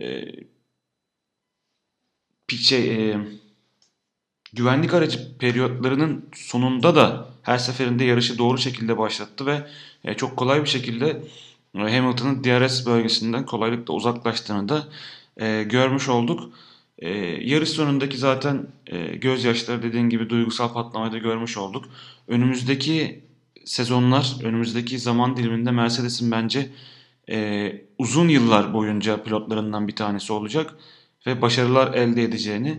E, 0.00 0.24
şey, 2.48 3.10
e, 3.10 3.18
güvenlik 4.52 4.94
aracı 4.94 5.38
periyotlarının 5.38 6.26
sonunda 6.34 6.96
da 6.96 7.28
her 7.42 7.58
seferinde 7.58 8.04
yarışı 8.04 8.38
doğru 8.38 8.58
şekilde 8.58 8.98
başlattı 8.98 9.46
ve 9.46 9.66
e, 10.04 10.14
çok 10.14 10.36
kolay 10.36 10.62
bir 10.62 10.68
şekilde 10.68 11.08
e, 11.08 11.22
Hamilton'ın 11.76 12.44
DRS 12.44 12.86
bölgesinden 12.86 13.46
kolaylıkla 13.46 13.94
uzaklaştığını 13.94 14.68
da 14.68 14.84
e, 15.36 15.62
görmüş 15.62 16.08
olduk. 16.08 16.52
E, 16.98 17.08
yarış 17.50 17.68
sonundaki 17.68 18.18
zaten 18.18 18.66
e, 18.86 19.16
gözyaşları 19.16 19.82
dediğin 19.82 20.08
gibi 20.08 20.30
duygusal 20.30 20.72
patlamayı 20.72 21.12
da 21.12 21.18
görmüş 21.18 21.56
olduk. 21.56 21.84
Önümüzdeki 22.28 23.20
sezonlar, 23.64 24.36
önümüzdeki 24.42 24.98
zaman 24.98 25.36
diliminde 25.36 25.70
Mercedes'in 25.70 26.30
bence 26.30 26.68
e, 27.30 27.72
uzun 27.98 28.28
yıllar 28.28 28.74
boyunca 28.74 29.22
pilotlarından 29.22 29.88
bir 29.88 29.96
tanesi 29.96 30.32
olacak 30.32 30.74
ve 31.26 31.42
başarılar 31.42 31.94
elde 31.94 32.22
edeceğini 32.22 32.78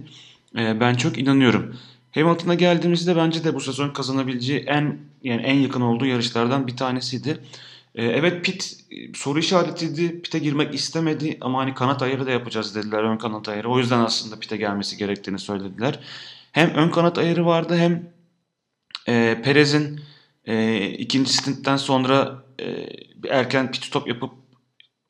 e, 0.57 0.79
ben 0.79 0.95
çok 0.95 1.17
inanıyorum. 1.17 1.75
Hamilton'a 2.11 2.53
geldiğimizde 2.53 3.15
bence 3.15 3.43
de 3.43 3.55
bu 3.55 3.59
sezon 3.59 3.89
kazanabileceği 3.89 4.59
en 4.59 4.97
yani 5.23 5.41
en 5.41 5.55
yakın 5.55 5.81
olduğu 5.81 6.05
yarışlardan 6.05 6.67
bir 6.67 6.77
tanesiydi. 6.77 7.39
E, 7.95 8.05
evet 8.05 8.45
Pit 8.45 8.77
e, 8.91 9.13
soru 9.13 9.39
işaretiydi. 9.39 10.21
Pit'e 10.21 10.39
girmek 10.39 10.75
istemedi 10.75 11.37
ama 11.41 11.59
hani 11.59 11.73
kanat 11.73 12.01
ayarı 12.01 12.25
da 12.25 12.31
yapacağız 12.31 12.75
dediler 12.75 13.03
ön 13.03 13.17
kanat 13.17 13.49
ayarı. 13.49 13.69
O 13.69 13.79
yüzden 13.79 13.99
aslında 13.99 14.39
Pit'e 14.39 14.57
gelmesi 14.57 14.97
gerektiğini 14.97 15.39
söylediler. 15.39 15.99
Hem 16.51 16.69
ön 16.69 16.89
kanat 16.89 17.17
ayarı 17.17 17.45
vardı 17.45 17.77
hem 17.77 18.13
e, 19.07 19.41
Perez'in 19.43 19.99
e, 20.45 20.87
ikinci 20.89 21.33
stintten 21.33 21.77
sonra 21.77 22.43
e, 22.61 22.89
erken 23.29 23.71
pit 23.71 23.83
stop 23.83 24.07
yapıp 24.07 24.31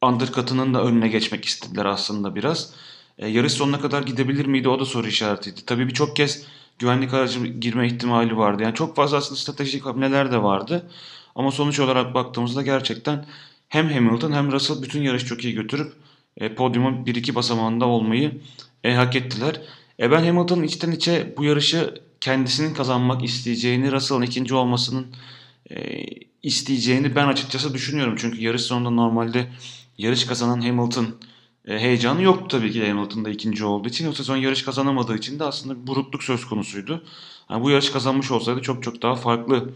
undercut'ının 0.03 0.73
da 0.73 0.83
önüne 0.83 1.07
geçmek 1.07 1.45
istediler 1.45 1.85
aslında 1.85 2.35
biraz. 2.35 2.73
E, 3.17 3.27
yarış 3.27 3.53
sonuna 3.53 3.81
kadar 3.81 4.01
gidebilir 4.01 4.45
miydi 4.45 4.69
o 4.69 4.79
da 4.79 4.85
soru 4.85 5.07
işaretiydi. 5.07 5.65
Tabii 5.65 5.87
birçok 5.87 6.15
kez 6.15 6.45
güvenlik 6.79 7.13
aracı 7.13 7.45
girme 7.45 7.87
ihtimali 7.87 8.37
vardı. 8.37 8.63
Yani 8.63 8.75
çok 8.75 8.95
fazla 8.95 9.17
aslında 9.17 9.39
stratejik 9.39 9.85
hamleler 9.85 10.31
de 10.31 10.43
vardı. 10.43 10.89
Ama 11.35 11.51
sonuç 11.51 11.79
olarak 11.79 12.13
baktığımızda 12.13 12.61
gerçekten 12.61 13.25
hem 13.69 13.89
Hamilton 13.89 14.31
hem 14.31 14.51
Russell 14.51 14.81
bütün 14.81 15.01
yarış 15.01 15.25
çok 15.25 15.43
iyi 15.43 15.53
götürüp 15.53 15.93
e, 16.37 16.55
podyumun 16.55 17.05
1-2 17.05 17.35
basamağında 17.35 17.85
olmayı 17.85 18.41
e, 18.83 18.93
hak 18.93 19.15
ettiler. 19.15 19.61
E, 19.99 20.11
ben 20.11 20.23
Hamilton'ın 20.23 20.63
içten 20.63 20.91
içe 20.91 21.33
bu 21.37 21.43
yarışı 21.43 22.01
kendisinin 22.21 22.73
kazanmak 22.73 23.23
isteyeceğini, 23.23 23.91
Russell'ın 23.91 24.21
ikinci 24.21 24.55
olmasının 24.55 25.07
e, 25.71 26.05
isteyeceğini 26.43 27.15
ben 27.15 27.27
açıkçası 27.27 27.73
düşünüyorum. 27.73 28.15
Çünkü 28.17 28.41
yarış 28.41 28.61
sonunda 28.61 28.89
normalde 28.89 29.47
yarış 29.97 30.25
kazanan 30.25 30.61
Hamilton 30.61 31.15
e, 31.67 31.79
heyecanı 31.79 32.21
yoktu 32.21 32.47
tabii 32.47 32.71
ki 32.71 32.87
Hamilton'da 32.87 33.29
ikinci 33.29 33.65
olduğu 33.65 33.87
için. 33.87 34.07
O 34.07 34.13
sezon 34.13 34.37
yarış 34.37 34.63
kazanamadığı 34.63 35.17
için 35.17 35.39
de 35.39 35.43
aslında 35.43 35.81
bir 35.81 35.87
burukluk 35.87 36.23
söz 36.23 36.45
konusuydu. 36.45 37.03
Yani 37.49 37.63
bu 37.63 37.69
yarış 37.69 37.89
kazanmış 37.89 38.31
olsaydı 38.31 38.61
çok 38.61 38.83
çok 38.83 39.01
daha 39.01 39.15
farklı 39.15 39.69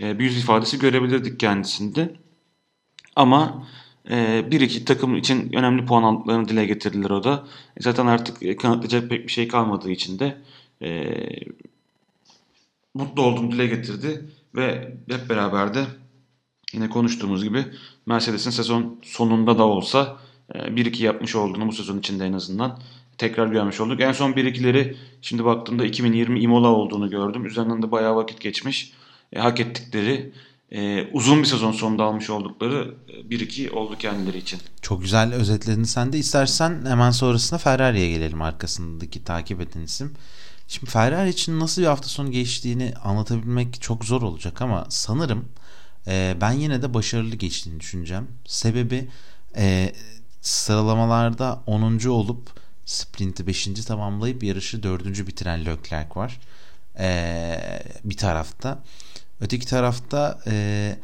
e, 0.00 0.18
bir 0.18 0.24
yüz 0.24 0.38
ifadesi 0.38 0.78
görebilirdik 0.78 1.40
kendisinde. 1.40 2.16
Ama 3.16 3.66
e, 4.10 4.44
bir 4.50 4.60
iki 4.60 4.84
takım 4.84 5.16
için 5.16 5.52
önemli 5.52 5.86
puan 5.86 6.02
aldıklarını 6.02 6.48
dile 6.48 6.66
getirdiler 6.66 7.10
o 7.10 7.24
da. 7.24 7.46
E, 7.76 7.82
zaten 7.82 8.06
artık 8.06 8.60
kanıtlayacak 8.60 9.10
pek 9.10 9.26
bir 9.26 9.32
şey 9.32 9.48
kalmadığı 9.48 9.90
için 9.90 10.18
de 10.18 10.38
e, 10.82 11.12
mutlu 12.94 13.22
olduğunu 13.22 13.52
dile 13.52 13.66
getirdi. 13.66 14.24
Ve 14.54 14.94
hep 15.10 15.28
beraber 15.28 15.74
de 15.74 15.84
yine 16.72 16.90
konuştuğumuz 16.90 17.44
gibi 17.44 17.64
Mercedes'in 18.06 18.50
sezon 18.50 18.98
sonunda 19.02 19.58
da 19.58 19.64
olsa 19.64 20.18
1-2 20.54 21.02
yapmış 21.02 21.36
olduğunu 21.36 21.68
bu 21.68 21.72
sezon 21.72 21.98
içinde 21.98 22.26
en 22.26 22.32
azından 22.32 22.78
tekrar 23.18 23.46
görmüş 23.46 23.80
olduk. 23.80 24.00
En 24.00 24.12
son 24.12 24.32
1-2'leri 24.32 24.96
şimdi 25.22 25.44
baktığımda 25.44 25.84
2020 25.84 26.40
Imola 26.40 26.68
olduğunu 26.68 27.10
gördüm. 27.10 27.46
Üzerinden 27.46 27.82
de 27.82 27.90
bayağı 27.90 28.16
vakit 28.16 28.40
geçmiş 28.40 28.92
e, 29.32 29.40
hak 29.40 29.60
ettikleri 29.60 30.32
e, 30.70 31.04
uzun 31.12 31.40
bir 31.40 31.46
sezon 31.46 31.72
sonunda 31.72 32.04
almış 32.04 32.30
oldukları 32.30 32.94
e, 33.08 33.30
bir 33.30 33.40
iki 33.40 33.70
oldu 33.70 33.98
kendileri 33.98 34.38
için. 34.38 34.60
Çok 34.82 35.02
güzel 35.02 35.34
özetledin 35.34 35.84
sen 35.84 36.12
de. 36.12 36.18
istersen 36.18 36.84
hemen 36.86 37.10
sonrasında 37.10 37.58
Ferrari'ye 37.58 38.10
gelelim 38.10 38.42
arkasındaki 38.42 39.24
takip 39.24 39.60
eden 39.60 39.80
isim. 39.80 40.12
Şimdi 40.68 40.90
Ferrari 40.90 41.30
için 41.30 41.60
nasıl 41.60 41.82
bir 41.82 41.86
hafta 41.86 42.08
sonu 42.08 42.30
geçtiğini 42.30 42.92
anlatabilmek 43.04 43.82
çok 43.82 44.04
zor 44.04 44.22
olacak 44.22 44.62
ama 44.62 44.86
sanırım 44.88 45.48
e, 46.06 46.36
ben 46.40 46.52
yine 46.52 46.82
de 46.82 46.94
başarılı 46.94 47.36
geçtiğini 47.36 47.80
düşüneceğim. 47.80 48.28
Sebebi 48.46 49.08
e, 49.56 49.92
sıralamalarda 50.40 51.62
10. 51.66 52.08
olup 52.08 52.50
sprinti 52.84 53.46
5. 53.46 53.68
tamamlayıp 53.86 54.42
yarışı 54.42 54.82
4. 54.82 55.26
bitiren 55.26 55.60
Leclerc 55.60 56.08
var. 56.16 56.40
E, 56.98 57.82
bir 58.04 58.16
tarafta. 58.16 58.82
Öteki 59.40 59.66
tarafta 59.66 60.40
e, 60.46 60.96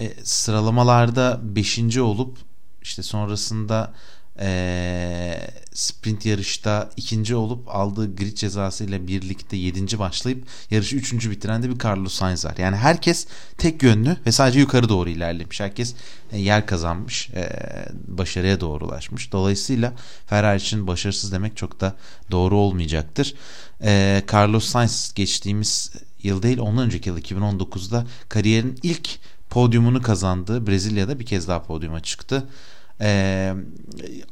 e, 0.00 0.14
sıralamalarda 0.24 1.40
5. 1.42 1.98
olup 1.98 2.38
işte 2.82 3.02
sonrasında 3.02 3.94
e, 4.40 5.50
sprint 5.74 6.26
yarışta 6.26 6.90
ikinci 6.96 7.36
olup 7.36 7.68
aldığı 7.68 8.16
grid 8.16 8.36
cezası 8.36 8.84
ile 8.84 9.06
birlikte 9.08 9.56
yedinci 9.56 9.98
başlayıp 9.98 10.46
yarışı 10.70 10.96
üçüncü 10.96 11.30
bitiren 11.30 11.62
de 11.62 11.70
bir 11.70 11.84
Carlos 11.84 12.14
Sainz 12.14 12.44
var. 12.44 12.54
Yani 12.58 12.76
herkes 12.76 13.26
tek 13.58 13.82
yönlü 13.82 14.16
ve 14.26 14.32
sadece 14.32 14.60
yukarı 14.60 14.88
doğru 14.88 15.10
ilerlemiş. 15.10 15.60
Herkes 15.60 15.94
e, 16.32 16.38
yer 16.38 16.66
kazanmış, 16.66 17.30
e, 17.30 17.48
başarıya 18.06 18.60
doğru 18.60 18.86
ulaşmış. 18.86 19.32
Dolayısıyla 19.32 19.92
Ferrari 20.26 20.58
için 20.60 20.86
başarısız 20.86 21.32
demek 21.32 21.56
çok 21.56 21.80
da 21.80 21.96
doğru 22.30 22.56
olmayacaktır. 22.56 23.34
E, 23.82 24.22
Carlos 24.32 24.64
Sainz 24.64 25.12
geçtiğimiz 25.14 25.92
yıl 26.22 26.42
değil 26.42 26.58
ondan 26.58 26.84
önceki 26.84 27.08
yıl 27.08 27.18
2019'da 27.18 28.06
kariyerin 28.28 28.78
ilk 28.82 29.08
podyumunu 29.50 30.02
kazandı. 30.02 30.66
Brezilya'da 30.66 31.20
bir 31.20 31.26
kez 31.26 31.48
daha 31.48 31.62
podyuma 31.62 32.00
çıktı 32.00 32.48
e, 33.00 33.54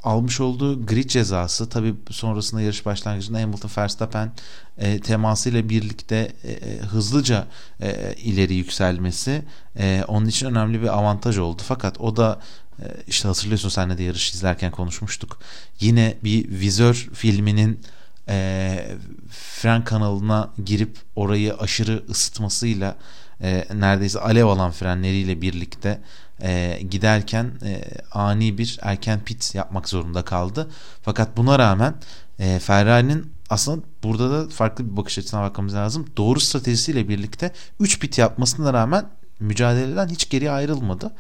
almış 0.02 0.40
olduğu 0.40 0.86
grid 0.86 1.08
cezası 1.08 1.68
tabi 1.68 1.94
sonrasında 2.10 2.60
yarış 2.60 2.86
başlangıcında 2.86 3.40
Hamilton 3.40 3.70
Verstappen 3.78 4.32
e, 4.78 5.00
temasıyla 5.00 5.68
birlikte 5.68 6.32
e, 6.44 6.52
e, 6.52 6.78
hızlıca 6.78 7.46
e, 7.80 8.14
ileri 8.14 8.54
yükselmesi 8.54 9.42
e, 9.78 10.04
onun 10.08 10.26
için 10.26 10.46
önemli 10.46 10.82
bir 10.82 10.98
avantaj 10.98 11.38
oldu. 11.38 11.62
Fakat 11.64 12.00
o 12.00 12.16
da 12.16 12.40
e, 12.78 12.84
işte 13.06 13.28
hatırlıyorsun 13.28 13.68
senle 13.68 13.98
de 13.98 14.02
yarış 14.02 14.34
izlerken 14.34 14.70
konuşmuştuk. 14.70 15.38
Yine 15.80 16.16
bir 16.24 16.48
vizör 16.48 17.08
filminin 17.14 17.80
e, 18.28 18.88
fren 19.30 19.84
kanalına 19.84 20.50
girip 20.64 20.98
orayı 21.16 21.54
aşırı 21.54 22.04
ısıtmasıyla 22.10 22.96
e, 23.42 23.64
neredeyse 23.74 24.20
alev 24.20 24.44
alan 24.44 24.70
frenleriyle 24.70 25.40
birlikte 25.40 26.00
e, 26.42 26.80
giderken 26.90 27.50
e, 27.64 27.82
ani 28.12 28.58
bir 28.58 28.78
erken 28.82 29.20
pit 29.20 29.54
yapmak 29.54 29.88
zorunda 29.88 30.24
kaldı. 30.24 30.70
Fakat 31.02 31.36
buna 31.36 31.58
rağmen 31.58 31.94
e, 32.38 32.58
Ferrari'nin 32.58 33.32
aslında 33.50 33.82
burada 34.02 34.30
da 34.30 34.48
farklı 34.48 34.90
bir 34.90 34.96
bakış 34.96 35.18
açısına 35.18 35.42
bakmamız 35.42 35.74
lazım. 35.74 36.06
Doğru 36.16 36.40
stratejisiyle 36.40 37.08
birlikte 37.08 37.52
3 37.80 38.00
pit 38.00 38.18
yapmasına 38.18 38.72
rağmen 38.72 39.06
mücadeleden 39.40 40.08
hiç 40.08 40.30
geri 40.30 40.50
ayrılmadı. 40.50 41.12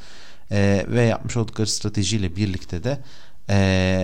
E, 0.50 0.86
ve 0.88 1.02
yapmış 1.02 1.36
oldukları 1.36 1.66
stratejiyle 1.66 2.36
birlikte 2.36 2.84
de 2.84 2.98
e, 3.48 3.56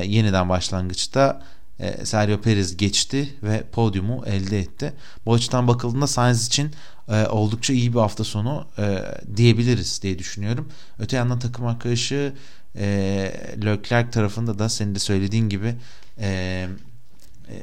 yeniden 0.06 0.48
başlangıçta 0.48 1.42
e, 1.82 2.06
Sergio 2.06 2.40
Perez 2.40 2.76
geçti 2.76 3.34
ve 3.42 3.64
podyumu 3.72 4.24
elde 4.26 4.58
etti. 4.58 4.92
Bu 5.26 5.34
açıdan 5.34 5.68
bakıldığında 5.68 6.06
Sainz 6.06 6.46
için 6.46 6.70
e, 7.08 7.26
oldukça 7.26 7.72
iyi 7.72 7.94
bir 7.94 7.98
hafta 7.98 8.24
sonu 8.24 8.66
e, 8.78 8.98
diyebiliriz 9.36 10.02
diye 10.02 10.18
düşünüyorum. 10.18 10.68
Öte 10.98 11.16
yandan 11.16 11.38
takım 11.38 11.66
arkadaşı 11.66 12.32
e, 12.76 12.86
Leclerc 13.64 14.10
tarafında 14.10 14.58
da 14.58 14.68
senin 14.68 14.94
de 14.94 14.98
söylediğin 14.98 15.48
gibi 15.48 15.74
e, 16.18 16.68
e, 17.48 17.56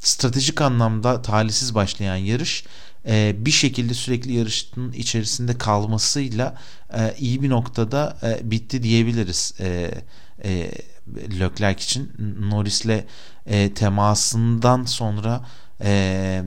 stratejik 0.00 0.60
anlamda 0.60 1.22
talihsiz 1.22 1.74
başlayan 1.74 2.16
yarış 2.16 2.64
e, 3.06 3.34
bir 3.38 3.50
şekilde 3.50 3.94
sürekli 3.94 4.32
yarışın 4.32 4.92
içerisinde 4.92 5.58
kalmasıyla 5.58 6.58
e, 6.94 7.14
iyi 7.18 7.42
bir 7.42 7.50
noktada 7.50 8.18
e, 8.22 8.50
bitti 8.50 8.82
diyebiliriz. 8.82 9.54
E, 9.60 9.90
e, 10.44 10.70
Leclerc 11.40 11.84
için 11.84 12.12
Norris'le 12.40 13.04
e, 13.46 13.74
temasından 13.74 14.84
sonra 14.84 15.44
e, 15.80 16.42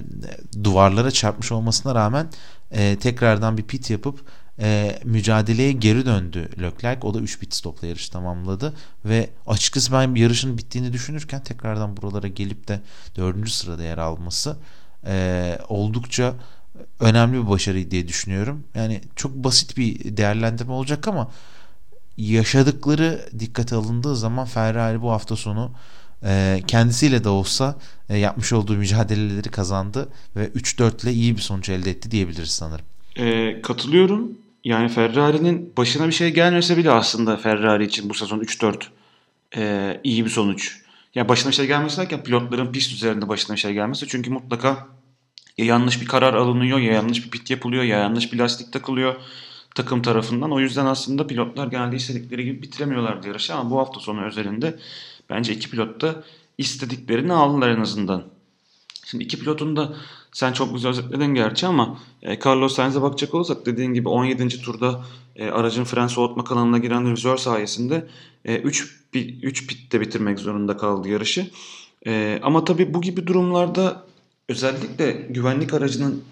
duvarlara 0.63 1.12
çarpmış 1.12 1.51
olmasına 1.51 1.95
rağmen 1.95 2.27
e, 2.72 2.95
tekrardan 3.00 3.57
bir 3.57 3.63
pit 3.63 3.89
yapıp 3.89 4.19
e, 4.60 5.00
mücadeleye 5.03 5.72
geri 5.72 6.05
döndü 6.05 6.50
Leclerc. 6.62 7.07
O 7.07 7.13
da 7.13 7.19
3 7.19 7.39
pit 7.39 7.53
stopla 7.53 7.88
yarış 7.88 8.10
tamamladı 8.10 8.74
ve 9.05 9.29
açıkçası 9.48 9.91
ben 9.91 10.15
yarışın 10.15 10.57
bittiğini 10.57 10.93
düşünürken 10.93 11.43
tekrardan 11.43 11.98
buralara 11.98 12.27
gelip 12.27 12.67
de 12.67 12.81
4. 13.15 13.50
sırada 13.50 13.84
yer 13.84 13.98
alması 13.98 14.57
e, 15.05 15.57
oldukça 15.69 16.34
önemli 17.00 17.43
bir 17.43 17.50
başarı 17.50 17.91
diye 17.91 18.07
düşünüyorum. 18.07 18.63
Yani 18.75 19.01
çok 19.15 19.36
basit 19.36 19.77
bir 19.77 20.17
değerlendirme 20.17 20.72
olacak 20.72 21.07
ama 21.07 21.31
yaşadıkları 22.17 23.29
dikkate 23.39 23.75
alındığı 23.75 24.15
zaman 24.15 24.45
Ferrari 24.45 25.01
bu 25.01 25.12
hafta 25.12 25.36
sonu 25.36 25.72
e, 26.25 26.62
kendisiyle 26.67 27.24
de 27.24 27.29
olsa 27.29 27.75
e, 28.10 28.17
yapmış 28.17 28.53
olduğu 28.53 28.77
mücadeleleri 28.77 29.50
kazandı 29.50 30.10
ve 30.36 30.48
3-4 30.48 31.03
ile 31.03 31.13
iyi 31.13 31.36
bir 31.36 31.41
sonuç 31.41 31.69
elde 31.69 31.89
etti 31.89 32.12
diyebiliriz 32.12 32.51
sanırım. 32.51 32.86
E, 33.15 33.62
katılıyorum. 33.62 34.32
Yani 34.63 34.89
Ferrari'nin 34.89 35.73
başına 35.78 36.08
bir 36.08 36.12
şey 36.12 36.34
gelmese 36.34 36.78
bile 36.78 36.91
aslında 36.91 37.38
Ferrari 37.38 37.86
için 37.86 38.10
bu 38.10 38.13
sezon 38.13 38.39
3-4 38.39 38.84
e, 39.58 39.99
iyi 40.04 40.25
bir 40.25 40.30
sonuç. 40.30 40.82
Yani 41.15 41.30
başına 41.30 41.51
bir 41.51 41.56
şey 41.56 41.67
gelmesi 41.67 41.97
derken 41.97 42.23
pilotların 42.23 42.71
pist 42.71 42.91
üzerinde 42.91 43.28
başına 43.28 43.56
bir 43.56 43.62
şey 43.62 43.73
gelmesi. 43.73 44.08
Çünkü 44.08 44.30
mutlaka 44.30 44.88
ya 45.58 45.65
yanlış 45.65 46.01
bir 46.01 46.06
karar 46.06 46.34
alınıyor 46.34 46.80
ya 46.80 46.93
yanlış 46.93 47.25
bir 47.25 47.32
pit 47.32 47.49
yapılıyor 47.49 47.84
ya 47.84 47.97
yanlış 47.97 48.34
bir 48.34 48.38
lastik 48.38 48.73
takılıyor 48.73 49.15
takım 49.75 50.01
tarafından. 50.01 50.51
O 50.51 50.59
yüzden 50.59 50.85
aslında 50.85 51.27
pilotlar 51.27 51.67
genelde 51.67 51.95
istedikleri 51.95 52.45
gibi 52.45 52.61
bitiremiyorlardı 52.61 53.27
yarışı 53.27 53.55
ama 53.55 53.69
bu 53.69 53.79
hafta 53.79 53.99
sonu 53.99 54.25
özelinde 54.25 54.79
bence 55.29 55.53
iki 55.53 55.69
pilot 55.69 56.01
da 56.01 56.23
istediklerini 56.57 57.33
aldılar 57.33 57.69
en 57.69 57.81
azından. 57.81 58.23
Şimdi 59.05 59.23
iki 59.23 59.39
pilotun 59.39 59.75
da 59.75 59.95
sen 60.31 60.53
çok 60.53 60.73
güzel 60.73 60.89
özetledin 60.89 61.33
gerçi 61.33 61.67
ama 61.67 61.99
e, 62.21 62.39
Carlos 62.45 62.75
Sainz'e 62.75 63.01
bakacak 63.01 63.33
olursak 63.33 63.65
dediğin 63.65 63.93
gibi 63.93 64.09
17. 64.09 64.61
turda 64.61 65.05
e, 65.35 65.49
aracın 65.49 65.83
fren 65.83 66.07
soğutma 66.07 66.43
kanalına 66.43 66.77
giren 66.77 67.11
rüzgar 67.11 67.38
sayesinde 67.38 68.07
3 68.45 68.97
e, 69.13 69.19
3 69.19 69.67
pitte 69.67 70.01
bitirmek 70.01 70.39
zorunda 70.39 70.77
kaldı 70.77 71.09
yarışı. 71.09 71.51
Ama 72.41 72.65
tabii 72.65 72.93
bu 72.93 73.01
gibi 73.01 73.27
durumlarda 73.27 74.05
özellikle 74.49 75.11
güvenlik 75.11 75.73
aracının 75.73 76.23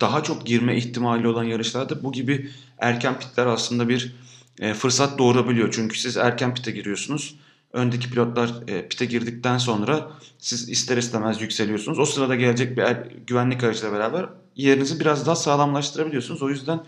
daha 0.00 0.22
çok 0.22 0.46
girme 0.46 0.76
ihtimali 0.76 1.28
olan 1.28 1.44
yarışlarda 1.44 2.02
bu 2.02 2.12
gibi 2.12 2.50
erken 2.78 3.18
pitler 3.18 3.46
aslında 3.46 3.88
bir 3.88 4.12
e, 4.60 4.74
fırsat 4.74 5.18
doğurabiliyor. 5.18 5.72
Çünkü 5.72 5.98
siz 5.98 6.16
erken 6.16 6.54
pite 6.54 6.70
giriyorsunuz. 6.70 7.34
Öndeki 7.72 8.10
pilotlar 8.10 8.50
e, 8.68 8.88
pite 8.88 9.04
girdikten 9.04 9.58
sonra 9.58 10.10
siz 10.38 10.68
ister 10.68 10.96
istemez 10.96 11.40
yükseliyorsunuz. 11.40 11.98
O 11.98 12.06
sırada 12.06 12.34
gelecek 12.34 12.76
bir 12.76 12.82
er, 12.82 13.06
güvenlik 13.26 13.64
aracıyla 13.64 13.92
beraber 13.92 14.26
yerinizi 14.56 15.00
biraz 15.00 15.26
daha 15.26 15.36
sağlamlaştırabiliyorsunuz. 15.36 16.42
O 16.42 16.48
yüzden 16.48 16.80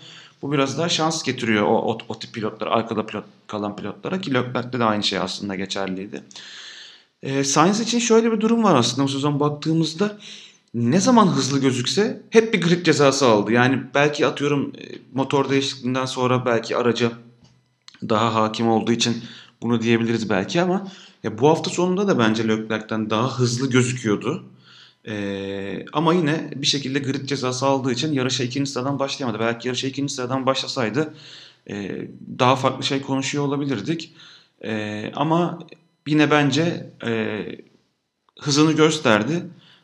bu 0.43 0.53
biraz 0.53 0.79
daha 0.79 0.89
şans 0.89 1.23
getiriyor 1.23 1.63
o, 1.63 1.77
o, 1.77 1.99
o 2.09 2.19
tip 2.19 2.33
pilotlara, 2.33 2.71
arkada 2.71 3.07
pilot 3.07 3.25
kalan 3.47 3.77
pilotlara 3.77 4.21
ki 4.21 4.35
Leclerc'te 4.35 4.79
de 4.79 4.85
aynı 4.85 5.03
şey 5.03 5.19
aslında 5.19 5.55
geçerliydi. 5.55 6.23
E, 7.23 7.45
Sainz 7.45 7.81
için 7.81 7.99
şöyle 7.99 8.33
bir 8.33 8.41
durum 8.41 8.65
var 8.65 8.75
aslında 8.75 9.05
bu 9.05 9.09
sezon 9.09 9.41
baktığımızda 9.41 10.19
ne 10.75 11.01
zaman 11.01 11.27
hızlı 11.27 11.61
gözükse 11.61 12.23
hep 12.31 12.55
bir 12.55 12.61
grid 12.61 12.85
cezası 12.85 13.27
aldı. 13.27 13.53
Yani 13.53 13.83
belki 13.95 14.27
atıyorum 14.27 14.73
e, 14.79 14.99
motor 15.15 15.51
değişikliğinden 15.51 16.07
sonra 16.07 16.47
belki 16.47 16.77
araca 16.77 17.13
daha 18.09 18.35
hakim 18.35 18.69
olduğu 18.69 18.93
için 18.93 19.25
bunu 19.63 19.83
diyebiliriz 19.83 20.31
belki 20.31 20.63
ama 20.63 20.89
ya 21.23 21.39
bu 21.39 21.49
hafta 21.49 21.71
sonunda 21.71 22.09
da 22.09 22.19
bence 22.19 22.49
Leclerc'ten 22.49 23.11
daha 23.11 23.39
hızlı 23.39 23.71
gözüküyordu. 23.71 24.45
Ee, 25.09 25.87
ama 25.93 26.15
yine 26.15 26.51
bir 26.57 26.67
şekilde 26.67 26.99
grid 26.99 27.27
cezası 27.27 27.67
aldığı 27.67 27.93
için 27.93 28.13
yarışa 28.13 28.45
ikinci 28.45 28.71
sıradan 28.71 28.99
başlayamadı. 28.99 29.41
Belki 29.41 29.69
yarışa 29.69 29.89
ikinci 29.89 30.15
sıradan 30.15 30.47
başlasaydı 30.47 31.15
e, 31.71 32.07
daha 32.39 32.57
farklı 32.57 32.85
şey 32.85 33.03
konuşuyor 33.03 33.45
olabilirdik. 33.45 34.15
E, 34.65 35.13
ama 35.15 35.59
yine 36.07 36.31
bence 36.31 36.91
e, 37.07 37.45
hızını 38.41 38.73
gösterdi 38.73 39.43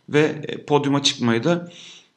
ve 0.08 0.42
e, 0.48 0.64
podyuma 0.64 1.02
çıkmayı 1.02 1.44
da 1.44 1.72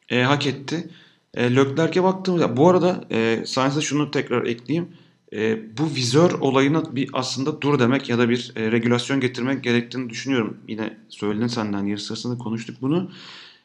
e, 0.09 0.21
hak 0.21 0.47
etti. 0.47 0.89
E, 1.33 1.55
Leclerc'e 1.55 2.03
baktığımızda 2.03 2.57
bu 2.57 2.69
arada 2.69 3.05
e, 3.11 3.43
Sainz'e 3.45 3.81
şunu 3.81 4.11
tekrar 4.11 4.45
ekleyeyim. 4.45 4.87
E, 5.33 5.59
bu 5.77 5.95
vizör 5.95 6.31
olayına 6.31 6.95
bir 6.95 7.09
aslında 7.13 7.61
dur 7.61 7.79
demek 7.79 8.09
ya 8.09 8.17
da 8.17 8.29
bir 8.29 8.51
e, 8.55 8.71
regülasyon 8.71 9.19
getirmek 9.19 9.63
gerektiğini 9.63 10.09
düşünüyorum. 10.09 10.57
Yine 10.67 10.97
söyledin 11.09 11.47
senden 11.47 11.85
yarı 11.85 11.99
sırasında 11.99 12.37
konuştuk 12.37 12.77
bunu. 12.81 13.11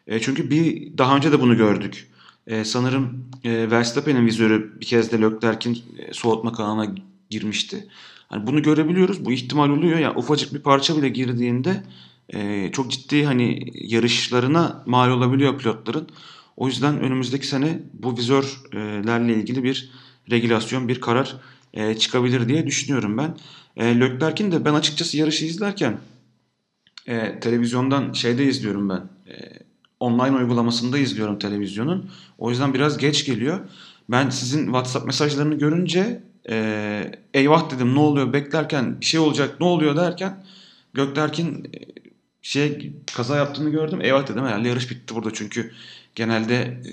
E, 0.06 0.20
çünkü 0.20 0.50
bir 0.50 0.98
daha 0.98 1.16
önce 1.16 1.32
de 1.32 1.40
bunu 1.40 1.56
gördük. 1.56 2.08
E, 2.46 2.64
sanırım 2.64 3.24
e, 3.44 3.70
Verstappen'in 3.70 4.26
vizörü 4.26 4.80
bir 4.80 4.86
kez 4.86 5.12
de 5.12 5.20
Leclerc'in 5.20 5.82
e, 5.98 6.12
soğutma 6.12 6.52
kanalına 6.52 6.94
girmişti. 7.30 7.88
Hani 8.28 8.46
bunu 8.46 8.62
görebiliyoruz. 8.62 9.24
Bu 9.24 9.32
ihtimal 9.32 9.70
oluyor. 9.70 9.98
Yani 9.98 10.18
ufacık 10.18 10.54
bir 10.54 10.58
parça 10.60 10.96
bile 10.96 11.08
girdiğinde 11.08 11.82
e, 12.28 12.70
çok 12.72 12.90
ciddi 12.90 13.24
hani 13.24 13.64
yarışlarına 13.74 14.82
mal 14.86 15.10
olabiliyor 15.10 15.58
pilotların. 15.58 16.08
O 16.56 16.66
yüzden 16.66 17.00
önümüzdeki 17.00 17.46
sene 17.46 17.82
bu 17.92 18.16
vizörlerle 18.16 19.34
ilgili 19.34 19.64
bir 19.64 19.90
regülasyon, 20.30 20.88
bir 20.88 21.00
karar 21.00 21.36
e, 21.74 21.94
çıkabilir 21.98 22.48
diye 22.48 22.66
düşünüyorum 22.66 23.18
ben. 23.18 23.36
E, 23.76 24.00
Leclerc'in 24.00 24.52
de 24.52 24.64
ben 24.64 24.74
açıkçası 24.74 25.16
yarışı 25.16 25.44
izlerken 25.44 25.98
e, 27.06 27.40
televizyondan 27.40 28.12
şeyde 28.12 28.44
izliyorum 28.44 28.88
ben. 28.88 29.00
E, 29.32 29.34
online 30.00 30.36
uygulamasında 30.36 30.98
izliyorum 30.98 31.38
televizyonun. 31.38 32.10
O 32.38 32.50
yüzden 32.50 32.74
biraz 32.74 32.98
geç 32.98 33.26
geliyor. 33.26 33.60
Ben 34.10 34.30
sizin 34.30 34.64
WhatsApp 34.64 35.06
mesajlarını 35.06 35.54
görünce 35.54 36.22
e, 36.48 37.12
eyvah 37.34 37.70
dedim 37.70 37.94
ne 37.94 37.98
oluyor 37.98 38.32
beklerken 38.32 39.00
bir 39.00 39.06
şey 39.06 39.20
olacak 39.20 39.60
ne 39.60 39.66
oluyor 39.66 39.96
derken 39.96 40.44
Gökberk'in 40.94 41.64
e, 41.64 42.01
şey 42.42 42.92
kaza 43.14 43.36
yaptığını 43.36 43.70
gördüm. 43.70 44.00
Eyvah 44.02 44.28
dedim 44.28 44.44
herhalde 44.44 44.68
yarış 44.68 44.90
bitti 44.90 45.14
burada 45.14 45.32
çünkü 45.32 45.72
genelde 46.14 46.54
e, 46.54 46.92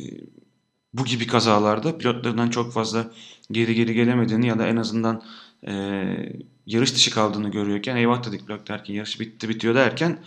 bu 0.94 1.06
gibi 1.06 1.28
kazalarda 1.28 1.98
pilotlarından 1.98 2.50
çok 2.50 2.74
fazla 2.74 3.12
geri 3.52 3.76
geri 3.76 3.94
gelemediğini 3.94 4.48
ya 4.48 4.60
da 4.60 4.68
en 4.68 4.76
azından 4.76 5.24
e, 5.68 5.74
yarış 6.66 6.96
dışı 6.96 7.12
kaldığını 7.12 7.52
görüyorken 7.52 7.96
eyvah 7.96 8.24
dedik 8.28 8.48
Gökberk'in 8.48 8.94
yarışı 8.94 9.20
bitti 9.20 9.50
bitiyor 9.50 9.76
derken 9.76 10.20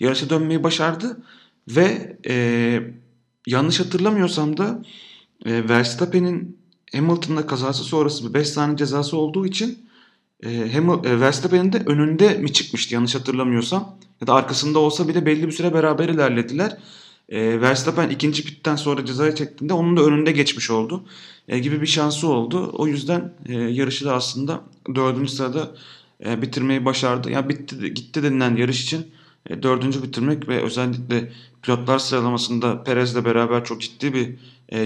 yarışa 0.00 0.30
dönmeyi 0.30 0.62
başardı 0.62 1.22
ve 1.68 2.16
e, 2.26 2.80
yanlış 3.46 3.80
hatırlamıyorsam 3.80 4.56
da 4.56 4.82
e, 5.46 5.68
Verstappen'in 5.68 6.58
Hamilton'la 6.92 7.46
kazası 7.46 7.84
sonrası 7.84 8.28
bir 8.28 8.34
5 8.34 8.48
saniye 8.48 8.76
cezası 8.76 9.16
olduğu 9.16 9.46
için 9.46 9.88
e, 10.44 10.72
Hamil, 10.72 11.04
e, 11.04 11.20
Verstappen'in 11.20 11.72
de 11.72 11.82
önünde 11.86 12.34
mi 12.34 12.52
çıkmıştı 12.52 12.94
yanlış 12.94 13.14
hatırlamıyorsam 13.14 13.96
ya 14.20 14.26
da 14.26 14.34
arkasında 14.34 14.78
olsa 14.78 15.08
bile 15.08 15.26
belli 15.26 15.46
bir 15.46 15.52
süre 15.52 15.74
beraber 15.74 16.08
ilerlediler. 16.08 16.76
E, 17.28 17.60
Verstappen 17.60 18.08
ikinci 18.08 18.44
pitten 18.44 18.76
sonra 18.76 19.06
cezayı 19.06 19.34
çektiğinde 19.34 19.72
onun 19.72 19.96
da 19.96 20.02
önünde 20.02 20.32
geçmiş 20.32 20.70
oldu 20.70 21.04
e, 21.48 21.58
gibi 21.58 21.80
bir 21.80 21.86
şansı 21.86 22.28
oldu. 22.28 22.70
O 22.72 22.86
yüzden 22.86 23.32
e, 23.46 23.54
yarışı 23.54 24.04
da 24.04 24.14
aslında 24.14 24.60
dördüncü 24.94 25.32
sırada 25.32 25.74
e, 26.26 26.42
bitirmeyi 26.42 26.84
başardı. 26.84 27.30
Yani 27.30 27.48
bitti 27.48 27.94
gitti 27.94 28.22
denilen 28.22 28.56
yarış 28.56 28.82
için 28.82 29.06
dördüncü 29.62 30.02
bitirmek 30.02 30.48
ve 30.48 30.62
özellikle 30.62 31.32
pilotlar 31.62 31.98
sıralamasında 31.98 32.84
Perez'le 32.84 33.24
beraber 33.24 33.64
çok 33.64 33.80
ciddi 33.80 34.14
bir 34.14 34.36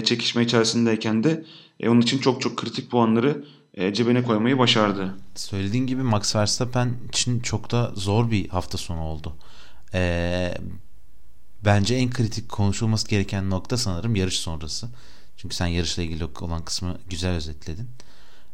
çekişme 0.03 0.43
içerisindeyken 0.43 1.23
de 1.23 1.45
onun 1.87 2.01
için 2.01 2.17
çok 2.17 2.41
çok 2.41 2.57
kritik 2.57 2.91
puanları 2.91 3.43
e, 3.73 3.93
cebine 3.93 4.23
koymayı 4.23 4.57
başardı. 4.57 5.15
Söylediğin 5.35 5.87
gibi 5.87 6.03
Max 6.03 6.35
Verstappen 6.35 6.93
için 7.09 7.39
çok 7.39 7.71
da 7.71 7.91
zor 7.95 8.31
bir 8.31 8.49
hafta 8.49 8.77
sonu 8.77 9.01
oldu. 9.01 9.35
E, 9.93 10.53
bence 11.65 11.95
en 11.95 12.09
kritik 12.09 12.49
konuşulması 12.49 13.07
gereken 13.07 13.49
nokta 13.49 13.77
sanırım 13.77 14.15
yarış 14.15 14.39
sonrası. 14.39 14.89
Çünkü 15.37 15.55
sen 15.55 15.67
yarışla 15.67 16.03
ilgili 16.03 16.25
olan 16.41 16.65
kısmı 16.65 16.97
güzel 17.09 17.31
özetledin. 17.31 17.89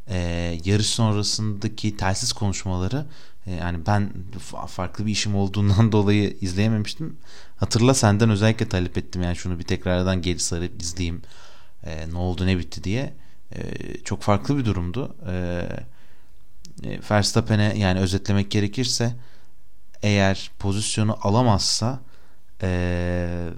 E, 0.07 0.17
yarış 0.65 0.87
sonrasındaki 0.87 1.97
telsiz 1.97 2.33
konuşmaları 2.33 3.05
e, 3.47 3.51
yani 3.51 3.85
ben 3.85 4.13
farklı 4.67 5.05
bir 5.05 5.11
işim 5.11 5.35
olduğundan 5.35 5.91
dolayı 5.91 6.37
izleyememiştim. 6.41 7.17
Hatırla 7.57 7.93
senden 7.93 8.29
özellikle 8.29 8.69
talep 8.69 8.97
ettim 8.97 9.21
yani 9.21 9.35
şunu 9.35 9.59
bir 9.59 9.63
tekrardan 9.63 10.21
geri 10.21 10.39
sarıp 10.39 10.81
izleyeyim. 10.81 11.21
E, 11.83 12.09
ne 12.11 12.17
oldu 12.17 12.45
ne 12.45 12.57
bitti 12.57 12.83
diye. 12.83 13.13
E, 13.51 13.61
çok 14.03 14.21
farklı 14.21 14.57
bir 14.57 14.65
durumdu. 14.65 15.15
E, 15.27 15.33
e, 16.83 16.99
Verstappen'e 17.11 17.73
yani 17.77 17.99
özetlemek 17.99 18.51
gerekirse 18.51 19.15
eğer 20.01 20.51
pozisyonu 20.59 21.17
alamazsa 21.21 21.99
e, 22.61 23.49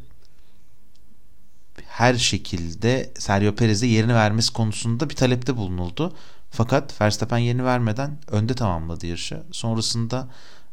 her 1.88 2.15
şekilde 2.15 3.13
Sergio 3.19 3.56
Perez'e 3.56 3.88
yerini 3.88 4.13
vermesi 4.15 4.54
konusunda 4.54 5.10
bir 5.10 5.15
talepte 5.15 5.58
bulunuldu. 5.58 6.15
Fakat 6.52 7.02
Verstappen 7.02 7.38
yerini 7.38 7.65
vermeden 7.65 8.17
önde 8.28 8.54
tamamladı 8.54 9.08
yarışı. 9.08 9.43
Sonrasında 9.52 10.30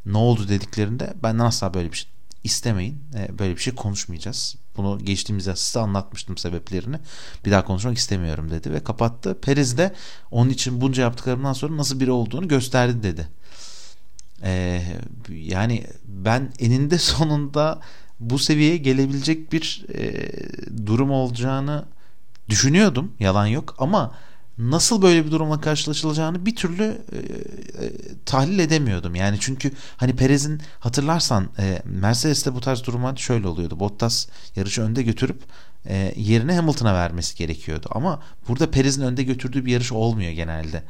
ne 0.07 0.19
oldu 0.19 0.49
dediklerinde 0.49 1.15
benden 1.23 1.45
asla 1.45 1.75
böyle 1.75 1.93
bir 1.93 1.97
şey 1.97 2.14
istemeyin. 2.45 3.03
E, 3.15 3.39
böyle 3.39 3.57
bir 3.57 3.61
şey 3.61 3.75
konuşmayacağız. 3.75 4.57
Bunu 4.77 4.99
geçtiğimiz 4.99 5.45
size 5.45 5.81
anlatmıştım 5.81 6.39
sebeplerini. 6.39 6.97
Bir 7.45 7.51
daha 7.51 7.65
konuşmak 7.65 7.99
istemiyorum 7.99 8.51
dedi 8.51 8.73
ve 8.73 8.85
kapattı. 8.85 9.41
Perez 9.41 9.79
de 9.79 9.95
onun 10.31 10.51
için 10.51 10.81
bunca 10.81 11.03
yaptıklarımdan 11.03 11.53
sonra 11.53 11.77
nasıl 11.77 12.01
biri 12.01 12.11
olduğunu 12.11 12.49
gösterdi 12.49 13.03
dedi. 13.03 13.29
Ee, 14.43 14.83
yani 15.29 15.87
ben 16.05 16.53
eninde 16.59 16.99
sonunda 16.99 17.81
bu 18.21 18.39
seviyeye 18.39 18.77
gelebilecek 18.77 19.53
bir 19.53 19.85
e, 19.95 20.31
durum 20.87 21.11
olacağını 21.11 21.85
düşünüyordum. 22.49 23.13
Yalan 23.21 23.47
yok 23.47 23.75
ama 23.79 24.15
nasıl 24.59 25.03
böyle 25.03 25.27
bir 25.27 25.31
durumla 25.31 25.61
karşılaşılacağını 25.61 26.47
bir 26.47 26.57
türlü 26.57 26.85
e, 26.85 27.17
e, 27.85 27.93
tahlil 28.27 28.59
edemiyordum. 28.59 29.15
Yani 29.15 29.37
çünkü 29.41 29.73
hani 29.97 30.17
Perez'in 30.17 30.61
hatırlarsan 30.81 31.49
e, 31.59 31.83
Mercedes'te 31.85 32.55
bu 32.55 32.61
tarz 32.61 32.85
durumlar 32.85 33.17
şöyle 33.17 33.49
oluyordu. 33.49 33.81
Bottas 33.81 34.27
yarışı 34.57 34.83
önde 34.83 35.03
götürüp 35.03 35.43
e, 35.87 36.15
yerine 36.17 36.57
Hamilton'a 36.57 36.95
vermesi 36.95 37.37
gerekiyordu. 37.37 37.89
Ama 37.91 38.23
burada 38.49 38.71
Perez'in 38.71 39.03
önde 39.03 39.23
götürdüğü 39.23 39.67
bir 39.67 39.73
yarış 39.73 39.93
olmuyor 39.93 40.33
genelde. 40.33 40.83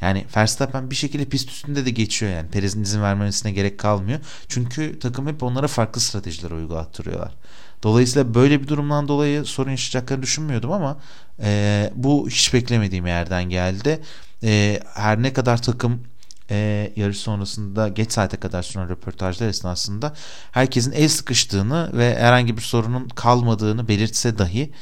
Yani 0.00 0.26
Verstappen 0.36 0.90
bir 0.90 0.94
şekilde 0.94 1.24
pist 1.24 1.50
üstünde 1.50 1.86
de 1.86 1.90
geçiyor 1.90 2.32
yani. 2.32 2.50
Perez'in 2.50 2.82
izin 2.82 3.02
vermesine 3.02 3.52
gerek 3.52 3.78
kalmıyor. 3.78 4.20
Çünkü 4.48 4.98
takım 4.98 5.26
hep 5.26 5.42
onlara 5.42 5.68
farklı 5.68 6.00
stratejiler 6.00 6.50
uygulattırıyorlar. 6.50 7.34
Dolayısıyla 7.82 8.34
böyle 8.34 8.62
bir 8.62 8.68
durumdan 8.68 9.08
dolayı 9.08 9.44
sorun 9.44 9.70
yaşayacaklarını 9.70 10.22
düşünmüyordum 10.22 10.72
ama 10.72 11.00
e, 11.42 11.90
bu 11.94 12.28
hiç 12.28 12.54
beklemediğim 12.54 13.06
yerden 13.06 13.44
geldi. 13.44 14.02
E, 14.42 14.80
her 14.94 15.22
ne 15.22 15.32
kadar 15.32 15.62
takım 15.62 16.02
e, 16.50 16.92
yarış 16.96 17.18
sonrasında 17.18 17.88
geç 17.88 18.12
saate 18.12 18.36
kadar 18.36 18.62
süren 18.62 18.88
röportajlar 18.88 19.48
esnasında 19.48 20.14
herkesin 20.52 20.92
el 20.92 21.08
sıkıştığını 21.08 21.90
ve 21.92 22.16
herhangi 22.18 22.56
bir 22.56 22.62
sorunun 22.62 23.08
kalmadığını 23.08 23.88
belirtse 23.88 24.38
dahi 24.38 24.72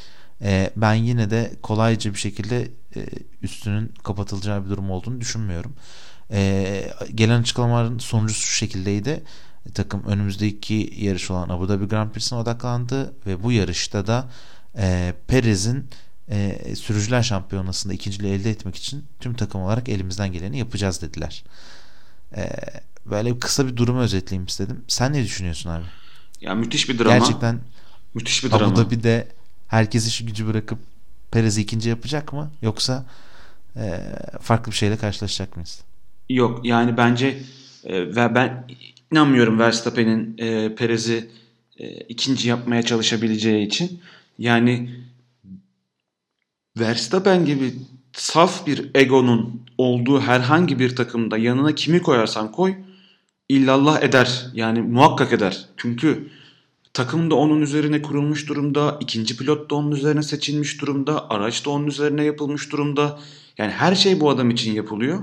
e, 0.42 0.70
ben 0.76 0.94
yine 0.94 1.30
de 1.30 1.52
kolayca 1.62 2.12
bir 2.12 2.18
şekilde 2.18 2.62
e, 2.96 3.06
üstünün 3.42 3.94
kapatılacağı 4.02 4.64
bir 4.64 4.70
durum 4.70 4.90
olduğunu 4.90 5.20
düşünmüyorum. 5.20 5.72
E, 6.32 6.92
gelen 7.14 7.40
açıklamaların 7.40 7.98
sonucu 7.98 8.34
şu 8.34 8.52
şekildeydi. 8.52 9.22
E, 9.68 9.72
takım 9.72 10.04
önümüzdeki 10.04 10.94
yarış 10.96 11.30
olan 11.30 11.48
Abu 11.48 11.68
Dhabi 11.68 11.88
Grand 11.88 12.10
Prix'sine 12.10 12.38
odaklandı 12.38 13.14
ve 13.26 13.42
bu 13.42 13.52
yarışta 13.52 14.06
da 14.06 14.28
e, 14.78 15.14
Perez'in 15.26 15.88
e, 16.30 16.58
sürücüler 16.76 17.22
şampiyonasında 17.22 17.94
ikinciliği 17.94 18.34
elde 18.34 18.50
etmek 18.50 18.76
için 18.76 19.04
tüm 19.20 19.34
takım 19.34 19.60
olarak 19.62 19.88
elimizden 19.88 20.32
geleni 20.32 20.58
yapacağız 20.58 21.02
dediler. 21.02 21.44
E, 22.36 22.50
böyle 23.06 23.38
kısa 23.38 23.66
bir 23.66 23.76
durumu 23.76 24.00
özetleyeyim 24.00 24.46
istedim. 24.46 24.84
Sen 24.88 25.12
ne 25.12 25.24
düşünüyorsun 25.24 25.70
abi? 25.70 25.84
Ya 26.40 26.54
müthiş 26.54 26.88
bir 26.88 26.98
drama. 26.98 27.18
Gerçekten 27.18 27.60
müthiş 28.14 28.44
bir 28.44 28.50
drama. 28.50 28.66
Abu 28.66 28.76
Dhabi'de 28.76 29.28
herkes 29.68 30.06
işi 30.06 30.26
gücü 30.26 30.46
bırakıp 30.46 30.78
Perez'i 31.30 31.60
ikinci 31.60 31.88
yapacak 31.88 32.32
mı? 32.32 32.50
Yoksa 32.62 33.06
e, 33.76 34.00
farklı 34.40 34.72
bir 34.72 34.76
şeyle 34.76 34.96
karşılaşacak 34.96 35.56
mıyız? 35.56 35.80
Yok 36.28 36.64
yani 36.64 36.96
bence 36.96 37.42
e, 37.84 38.16
ve 38.16 38.34
ben 38.34 38.66
inanmıyorum 39.12 39.58
Verstappen'in 39.58 40.38
e, 40.38 40.74
Perez'i 40.74 41.30
e, 41.78 41.96
ikinci 41.96 42.48
yapmaya 42.48 42.82
çalışabileceği 42.82 43.66
için. 43.66 44.00
Yani 44.38 44.90
Verstappen 46.78 47.44
gibi 47.44 47.74
saf 48.12 48.66
bir 48.66 48.90
egonun 48.94 49.62
olduğu 49.78 50.20
herhangi 50.20 50.78
bir 50.78 50.96
takımda 50.96 51.38
yanına 51.38 51.74
kimi 51.74 52.02
koyarsan 52.02 52.52
koy 52.52 52.74
illallah 53.48 54.02
eder. 54.02 54.46
Yani 54.54 54.82
muhakkak 54.82 55.32
eder. 55.32 55.68
Çünkü 55.76 56.28
takım 56.94 57.30
da 57.30 57.34
onun 57.34 57.62
üzerine 57.62 58.02
kurulmuş 58.02 58.48
durumda. 58.48 58.98
ikinci 59.00 59.36
pilot 59.36 59.70
da 59.70 59.74
onun 59.74 59.90
üzerine 59.90 60.22
seçilmiş 60.22 60.80
durumda. 60.80 61.30
Araç 61.30 61.64
da 61.64 61.70
onun 61.70 61.86
üzerine 61.86 62.24
yapılmış 62.24 62.72
durumda. 62.72 63.18
Yani 63.58 63.72
her 63.72 63.94
şey 63.94 64.20
bu 64.20 64.30
adam 64.30 64.50
için 64.50 64.72
yapılıyor. 64.72 65.20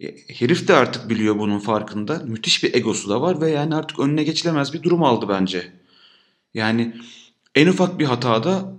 E, 0.00 0.16
herif 0.34 0.68
de 0.68 0.74
artık 0.74 1.10
biliyor 1.10 1.38
bunun 1.38 1.58
farkında. 1.58 2.22
Müthiş 2.26 2.64
bir 2.64 2.74
egosu 2.74 3.10
da 3.10 3.20
var 3.20 3.40
ve 3.40 3.50
yani 3.50 3.74
artık 3.74 3.98
önüne 3.98 4.24
geçilemez 4.24 4.72
bir 4.72 4.82
durum 4.82 5.02
aldı 5.02 5.26
bence. 5.28 5.72
Yani 6.54 6.94
en 7.54 7.66
ufak 7.66 7.98
bir 7.98 8.04
hatada 8.04 8.72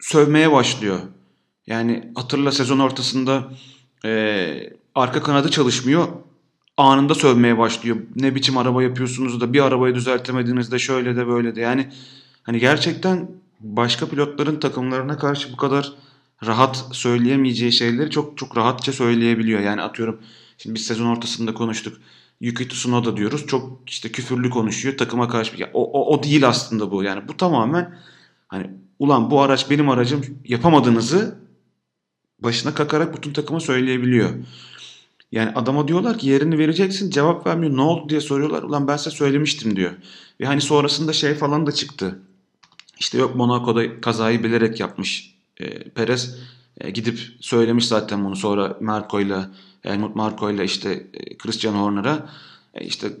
sövmeye 0.00 0.52
başlıyor. 0.52 0.98
Yani 1.66 2.12
hatırla 2.14 2.52
sezon 2.52 2.78
ortasında 2.78 3.52
e, 4.04 4.72
arka 4.94 5.22
kanadı 5.22 5.50
çalışmıyor. 5.50 6.08
Anında 6.76 7.14
sövmeye 7.14 7.58
başlıyor. 7.58 7.96
Ne 8.16 8.34
biçim 8.34 8.58
araba 8.58 8.82
yapıyorsunuz 8.82 9.40
da 9.40 9.52
bir 9.52 9.60
arabayı 9.60 9.94
düzeltemediğinizde 9.94 10.78
şöyle 10.78 11.16
de 11.16 11.26
böyle 11.26 11.56
de. 11.56 11.60
Yani 11.60 11.88
hani 12.42 12.58
gerçekten 12.58 13.30
başka 13.60 14.08
pilotların 14.08 14.60
takımlarına 14.60 15.18
karşı 15.18 15.52
bu 15.52 15.56
kadar 15.56 15.92
rahat 16.46 16.86
söyleyemeyeceği 16.92 17.72
şeyleri 17.72 18.10
çok 18.10 18.38
çok 18.38 18.56
rahatça 18.56 18.92
söyleyebiliyor. 18.92 19.60
Yani 19.60 19.82
atıyorum 19.82 20.20
şimdi 20.58 20.74
biz 20.74 20.86
sezon 20.86 21.06
ortasında 21.06 21.54
konuştuk. 21.54 21.98
Yuki 22.40 22.68
Tsunoda 22.68 23.16
diyoruz. 23.16 23.46
Çok 23.46 23.78
işte 23.86 24.12
küfürlü 24.12 24.50
konuşuyor 24.50 24.96
takıma 24.96 25.28
karşı. 25.28 25.60
Ya, 25.60 25.70
o, 25.74 25.84
o, 25.84 26.16
o 26.16 26.22
değil 26.22 26.48
aslında 26.48 26.90
bu. 26.90 27.02
Yani 27.02 27.28
bu 27.28 27.36
tamamen 27.36 27.98
hani 28.48 28.70
ulan 28.98 29.30
bu 29.30 29.40
araç 29.40 29.70
benim 29.70 29.90
aracım 29.90 30.38
yapamadığınızı 30.44 31.38
başına 32.38 32.74
kakarak 32.74 33.16
bütün 33.16 33.32
takıma 33.32 33.60
söyleyebiliyor. 33.60 34.30
Yani 35.32 35.50
adama 35.50 35.88
diyorlar 35.88 36.18
ki 36.18 36.28
yerini 36.28 36.58
vereceksin 36.58 37.10
cevap 37.10 37.46
vermiyor. 37.46 37.76
Ne 37.76 37.80
oldu 37.80 38.08
diye 38.08 38.20
soruyorlar. 38.20 38.62
Ulan 38.62 38.88
ben 38.88 38.96
size 38.96 39.10
söylemiştim 39.10 39.76
diyor. 39.76 39.92
Ve 40.40 40.46
hani 40.46 40.60
sonrasında 40.60 41.12
şey 41.12 41.34
falan 41.34 41.66
da 41.66 41.72
çıktı. 41.72 42.18
İşte 42.98 43.18
yok 43.18 43.36
Monaco'da 43.36 44.00
kazayı 44.00 44.44
bilerek 44.44 44.80
yapmış 44.80 45.31
e, 45.60 45.90
Perez. 45.90 46.38
e, 46.80 46.90
gidip 46.90 47.20
söylemiş 47.40 47.86
zaten 47.86 48.24
bunu 48.24 48.36
sonra 48.36 48.76
Marco 48.80 49.20
ile 49.20 49.38
Helmut 49.80 50.16
Marko 50.16 50.50
ile 50.50 50.64
işte 50.64 51.06
e, 51.14 51.36
Christian 51.38 51.74
Horner'a 51.74 52.28
e, 52.74 52.84
işte 52.84 53.12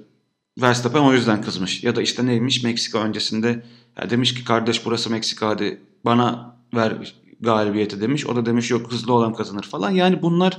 Verstappen 0.62 1.00
o 1.00 1.12
yüzden 1.12 1.42
kızmış. 1.42 1.84
Ya 1.84 1.96
da 1.96 2.02
işte 2.02 2.26
neymiş 2.26 2.62
Meksika 2.62 2.98
öncesinde 2.98 3.64
ya 3.98 4.10
demiş 4.10 4.34
ki 4.34 4.44
kardeş 4.44 4.86
burası 4.86 5.10
Meksika 5.10 5.48
hadi 5.48 5.80
bana 6.04 6.56
ver 6.74 7.14
galibiyeti 7.40 8.00
demiş. 8.00 8.26
O 8.26 8.36
da 8.36 8.46
demiş 8.46 8.70
yok 8.70 8.92
hızlı 8.92 9.12
olan 9.12 9.34
kazanır 9.34 9.62
falan. 9.62 9.90
Yani 9.90 10.22
bunlar 10.22 10.58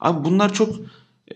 abi 0.00 0.24
bunlar 0.24 0.54
çok 0.54 0.76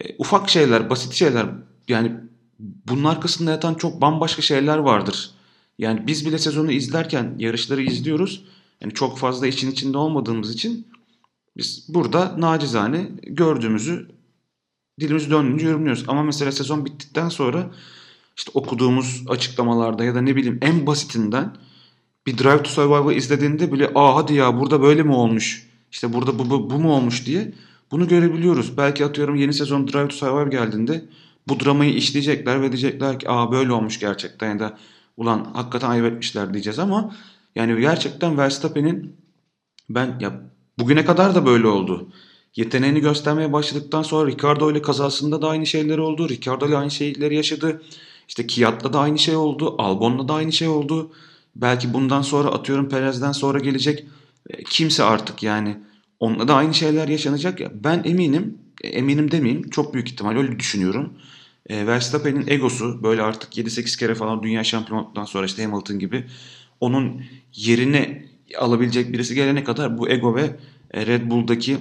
e, 0.00 0.16
ufak 0.18 0.50
şeyler, 0.50 0.90
basit 0.90 1.12
şeyler. 1.12 1.46
Yani 1.88 2.12
bunun 2.58 3.04
arkasında 3.04 3.50
yatan 3.50 3.74
çok 3.74 4.00
bambaşka 4.00 4.42
şeyler 4.42 4.78
vardır. 4.78 5.30
Yani 5.78 6.06
biz 6.06 6.26
bile 6.26 6.38
sezonu 6.38 6.72
izlerken 6.72 7.34
yarışları 7.38 7.82
izliyoruz. 7.82 8.44
Yani 8.82 8.94
çok 8.94 9.18
fazla 9.18 9.46
için 9.46 9.70
içinde 9.70 9.98
olmadığımız 9.98 10.54
için 10.54 10.86
biz 11.56 11.86
burada 11.88 12.34
nacizane 12.38 13.10
gördüğümüzü 13.22 14.08
dilimiz 15.00 15.30
döndüğünce 15.30 15.66
yorumluyoruz. 15.66 16.04
Ama 16.08 16.22
mesela 16.22 16.52
sezon 16.52 16.84
bittikten 16.84 17.28
sonra 17.28 17.70
işte 18.36 18.50
okuduğumuz 18.54 19.24
açıklamalarda 19.28 20.04
ya 20.04 20.14
da 20.14 20.20
ne 20.20 20.36
bileyim 20.36 20.58
en 20.62 20.86
basitinden 20.86 21.56
bir 22.26 22.38
Drive 22.38 22.62
to 22.62 22.70
Survival 22.70 23.16
izlediğinde 23.16 23.72
bile 23.72 23.90
aa 23.94 24.16
hadi 24.16 24.34
ya 24.34 24.60
burada 24.60 24.82
böyle 24.82 25.02
mi 25.02 25.14
olmuş? 25.14 25.68
İşte 25.92 26.12
burada 26.12 26.38
bu, 26.38 26.50
bu, 26.50 26.70
bu 26.70 26.78
mu 26.78 26.92
olmuş 26.92 27.26
diye 27.26 27.52
bunu 27.90 28.08
görebiliyoruz. 28.08 28.76
Belki 28.76 29.04
atıyorum 29.04 29.36
yeni 29.36 29.52
sezon 29.52 29.88
Drive 29.88 30.08
to 30.08 30.16
Survive 30.16 30.50
geldiğinde 30.50 31.04
bu 31.48 31.60
dramayı 31.60 31.94
işleyecekler 31.94 32.62
ve 32.62 32.72
diyecekler 32.72 33.18
ki 33.18 33.30
aa 33.30 33.52
böyle 33.52 33.72
olmuş 33.72 34.00
gerçekten 34.00 34.52
ya 34.52 34.60
da 34.60 34.78
ulan 35.16 35.50
hakikaten 35.54 35.90
ayıp 35.90 36.06
etmişler 36.06 36.54
diyeceğiz 36.54 36.78
ama 36.78 37.14
yani 37.54 37.80
gerçekten 37.80 38.38
Verstappen'in 38.38 39.16
ben 39.90 40.18
ya 40.20 40.40
bugüne 40.78 41.04
kadar 41.04 41.34
da 41.34 41.46
böyle 41.46 41.66
oldu. 41.66 42.08
Yeteneğini 42.56 43.00
göstermeye 43.00 43.52
başladıktan 43.52 44.02
sonra 44.02 44.30
Ricardo 44.30 44.70
ile 44.70 44.82
kazasında 44.82 45.42
da 45.42 45.48
aynı 45.48 45.66
şeyler 45.66 45.98
oldu. 45.98 46.28
Ricardo 46.28 46.68
ile 46.68 46.76
aynı 46.76 46.90
şeyleri 46.90 47.36
yaşadı. 47.36 47.82
İşte 48.28 48.46
Kiat'la 48.46 48.92
da 48.92 49.00
aynı 49.00 49.18
şey 49.18 49.36
oldu. 49.36 49.74
Albon'la 49.78 50.28
da 50.28 50.34
aynı 50.34 50.52
şey 50.52 50.68
oldu. 50.68 51.12
Belki 51.56 51.94
bundan 51.94 52.22
sonra 52.22 52.48
atıyorum 52.48 52.88
Perez'den 52.88 53.32
sonra 53.32 53.58
gelecek 53.58 54.04
e, 54.50 54.64
kimse 54.64 55.04
artık 55.04 55.42
yani 55.42 55.76
onunla 56.20 56.48
da 56.48 56.54
aynı 56.54 56.74
şeyler 56.74 57.08
yaşanacak 57.08 57.60
ya. 57.60 57.70
Ben 57.74 58.02
eminim, 58.04 58.58
e, 58.82 58.88
eminim 58.88 59.30
demeyeyim 59.30 59.70
çok 59.70 59.94
büyük 59.94 60.08
ihtimal 60.08 60.36
öyle 60.36 60.58
düşünüyorum. 60.58 61.12
E, 61.66 61.86
Verstappen'in 61.86 62.46
egosu 62.46 63.02
böyle 63.02 63.22
artık 63.22 63.58
7-8 63.58 63.98
kere 63.98 64.14
falan 64.14 64.42
dünya 64.42 64.64
şampiyonluktan 64.64 65.24
sonra 65.24 65.46
işte 65.46 65.64
Hamilton 65.64 65.98
gibi 65.98 66.26
onun 66.82 67.22
yerine 67.54 68.24
alabilecek 68.58 69.12
birisi 69.12 69.34
gelene 69.34 69.64
kadar 69.64 69.98
bu 69.98 70.08
ego 70.08 70.34
ve 70.34 70.56
e, 70.90 71.06
Red 71.06 71.30
Bull'daki 71.30 71.78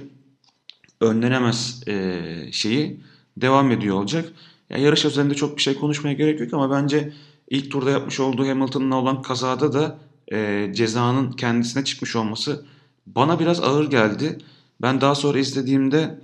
önlenemez 1.00 1.88
e, 1.88 2.22
şeyi 2.52 3.00
devam 3.36 3.70
ediyor 3.70 3.96
olacak. 3.96 4.32
Yani 4.70 4.82
yarış 4.82 5.04
üzerinde 5.04 5.34
çok 5.34 5.56
bir 5.56 5.62
şey 5.62 5.74
konuşmaya 5.74 6.12
gerek 6.12 6.40
yok 6.40 6.54
ama 6.54 6.70
bence 6.70 7.12
ilk 7.50 7.70
turda 7.70 7.90
yapmış 7.90 8.20
olduğu 8.20 8.48
Hamilton'la 8.48 8.96
olan 8.96 9.22
kazada 9.22 9.72
da 9.72 9.98
e, 10.32 10.70
cezanın 10.74 11.32
kendisine 11.32 11.84
çıkmış 11.84 12.16
olması 12.16 12.64
bana 13.06 13.40
biraz 13.40 13.60
ağır 13.60 13.90
geldi. 13.90 14.38
Ben 14.82 15.00
daha 15.00 15.14
sonra 15.14 15.38
izlediğimde 15.38 16.20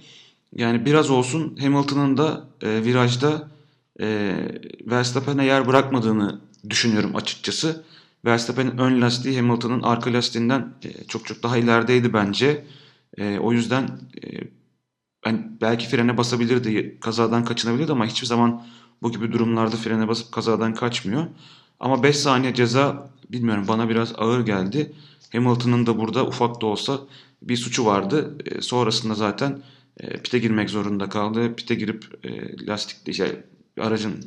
yani 0.57 0.87
biraz 0.87 1.11
olsun 1.11 1.57
Hamilton'ın 1.61 2.17
da 2.17 2.49
e, 2.63 2.85
virajda 2.85 3.51
e, 4.01 4.37
Verstappen'e 4.87 5.45
yer 5.45 5.67
bırakmadığını 5.67 6.41
düşünüyorum 6.71 7.17
açıkçası. 7.17 7.85
Verstappen'in 8.25 8.79
ön 8.79 9.03
lastiği 9.03 9.37
Hamilton'ın 9.37 9.83
arka 9.83 10.13
lastiğinden 10.13 10.75
e, 10.85 11.05
çok 11.05 11.27
çok 11.27 11.43
daha 11.43 11.57
ilerideydi 11.57 12.13
bence. 12.13 12.65
E, 13.19 13.39
o 13.39 13.53
yüzden 13.53 13.85
e, 14.25 14.29
ben 15.27 15.59
belki 15.61 15.89
frene 15.89 16.17
basabilirdi, 16.17 17.01
kazadan 17.01 17.45
kaçınabilirdi 17.45 17.93
ama 17.93 18.07
hiçbir 18.07 18.27
zaman 18.27 18.67
bu 19.03 19.13
gibi 19.13 19.33
durumlarda 19.33 19.77
frene 19.77 20.09
basıp 20.09 20.33
kazadan 20.33 20.75
kaçmıyor. 20.75 21.27
Ama 21.81 22.03
5 22.03 22.17
saniye 22.17 22.55
ceza 22.55 23.11
bilmiyorum 23.31 23.65
bana 23.69 23.89
biraz 23.89 24.13
ağır 24.17 24.47
geldi. 24.47 24.93
Hamilton'ın 25.33 25.87
da 25.87 25.99
burada 25.99 26.27
ufak 26.27 26.61
da 26.61 26.67
olsa 26.67 27.01
bir 27.43 27.57
suçu 27.57 27.85
vardı. 27.87 28.39
E, 28.45 28.61
sonrasında 28.61 29.15
zaten 29.15 29.63
e, 30.01 30.23
pite 30.23 30.39
girmek 30.39 30.71
zorunda 30.71 31.09
kaldı. 31.09 31.57
Pite 31.57 31.75
girip 31.75 32.25
e, 32.25 32.67
lastik 32.67 33.15
şey, 33.15 33.37
aracın 33.81 34.25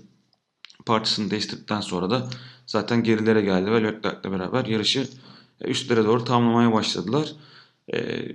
parçasını 0.86 1.32
değiştirdikten 1.32 1.82
sonra 1.82 2.10
da 2.10 2.30
zaten 2.71 3.03
gerilere 3.03 3.41
geldi 3.41 3.71
ve 3.71 3.84
Leclerc'le 3.84 4.31
beraber 4.31 4.65
yarışı 4.65 5.07
e, 5.62 5.67
üstlere 5.67 6.03
doğru 6.05 6.23
tamamlamaya 6.23 6.73
başladılar. 6.73 7.34
E, 7.93 8.27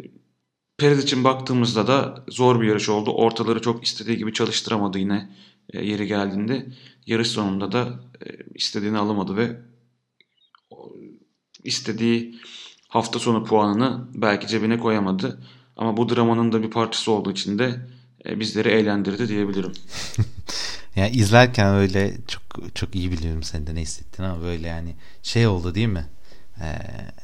Perez 0.79 1.05
için 1.05 1.25
baktığımızda 1.25 1.87
da 1.87 2.25
zor 2.29 2.61
bir 2.61 2.66
yarış 2.66 2.88
oldu. 2.88 3.11
Ortaları 3.11 3.62
çok 3.62 3.85
istediği 3.85 4.16
gibi 4.16 4.33
çalıştıramadı 4.33 4.99
yine 4.99 5.31
e, 5.72 5.85
yeri 5.87 6.07
geldiğinde. 6.07 6.66
Yarış 7.07 7.29
sonunda 7.29 7.72
da 7.72 8.01
e, 8.27 8.27
istediğini 8.55 8.99
alamadı 8.99 9.37
ve 9.37 9.61
istediği 11.64 12.40
hafta 12.88 13.18
sonu 13.18 13.44
puanını 13.44 14.09
belki 14.14 14.46
cebine 14.46 14.79
koyamadı. 14.79 15.42
Ama 15.77 15.96
bu 15.96 16.09
dramanın 16.09 16.53
da 16.53 16.62
bir 16.62 16.70
parçası 16.70 17.12
olduğu 17.12 17.33
için 17.33 17.59
de 17.59 17.88
e, 18.27 18.40
bizleri 18.40 18.68
eğlendirdi 18.68 19.29
diyebilirim. 19.29 19.72
yani 20.97 21.11
izlerken 21.11 21.75
öyle 21.75 22.15
çok 22.29 22.43
çok 22.75 22.95
iyi 22.95 23.13
biliyorum 23.13 23.43
sen 23.43 23.67
de 23.67 23.75
ne 23.75 23.81
hissettin 23.81 24.23
ama 24.23 24.43
böyle 24.43 24.69
yani 24.69 24.95
şey 25.23 25.47
oldu 25.47 25.75
değil 25.75 25.89
mi? 25.89 26.07
Ee, 26.61 26.65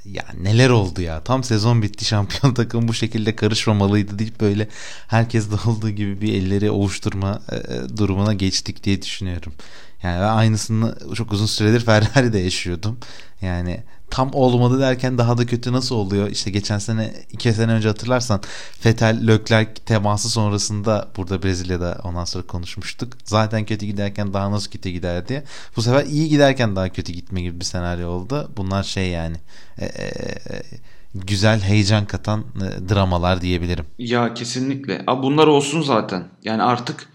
ya 0.05 0.25
neler 0.41 0.71
oldu 0.71 1.01
ya 1.01 1.25
tam 1.25 1.45
sezon 1.45 1.83
bitti 1.83 2.05
şampiyon 2.05 2.55
takım 2.55 2.89
bu 2.89 2.95
şekilde 2.95 3.37
karışmamalıydı 3.37 4.19
deyip 4.19 4.41
böyle 4.41 4.69
herkes 5.09 5.51
de 5.51 5.55
olduğu 5.71 5.91
gibi 5.91 6.21
bir 6.21 6.35
elleri 6.35 6.71
ovuşturma 6.71 7.43
e, 7.53 7.57
e 7.57 7.97
durumuna 7.97 8.33
geçtik 8.33 8.85
diye 8.85 9.03
düşünüyorum. 9.03 9.53
Yani 10.03 10.25
aynısını 10.25 10.99
çok 11.15 11.33
uzun 11.33 11.47
süredir 11.47 11.81
Ferrari'de 11.81 12.39
yaşıyordum. 12.39 12.99
Yani 13.43 13.83
tam 14.13 14.31
olmadı 14.33 14.81
derken 14.81 15.19
daha 15.19 15.39
da 15.39 15.47
kötü 15.47 15.73
nasıl 15.73 15.95
oluyor? 15.95 16.31
İşte 16.31 16.51
geçen 16.51 16.79
sene 16.79 17.13
iki 17.33 17.53
sene 17.53 17.73
önce 17.73 17.89
hatırlarsan 17.89 18.41
Fetel 18.81 19.29
Leclerc 19.29 19.75
teması 19.75 20.31
sonrasında 20.31 21.09
burada 21.17 21.43
Brezilya'da 21.43 22.01
ondan 22.05 22.25
sonra 22.25 22.47
konuşmuştuk. 22.47 23.13
Zaten 23.25 23.65
kötü 23.65 23.87
giderken 23.87 24.35
daha 24.35 24.51
nasıl 24.51 24.71
kötü 24.71 24.89
gider 24.89 25.29
diye. 25.29 25.45
Bu 25.77 25.83
sefer 25.83 26.07
iyi 26.07 26.29
giderken 26.29 26.77
daha 26.77 26.89
kötü 26.89 27.13
gitme 27.13 27.43
gibi 27.43 27.61
bir 27.61 27.65
senaryo 27.65 28.09
oldu. 28.09 28.53
Bunlar 28.57 28.83
şey 28.83 29.09
yani 29.09 29.37
e, 29.79 29.85
e, 29.85 30.07
e 30.07 30.63
güzel 31.15 31.61
heyecan 31.61 32.07
katan 32.07 32.41
e, 32.41 32.89
dramalar 32.89 33.41
diyebilirim. 33.41 33.85
Ya 33.99 34.35
kesinlikle. 34.35 35.05
Abi 35.07 35.23
bunlar 35.23 35.47
olsun 35.47 35.83
zaten. 35.83 36.25
Yani 36.45 36.63
artık 36.63 37.09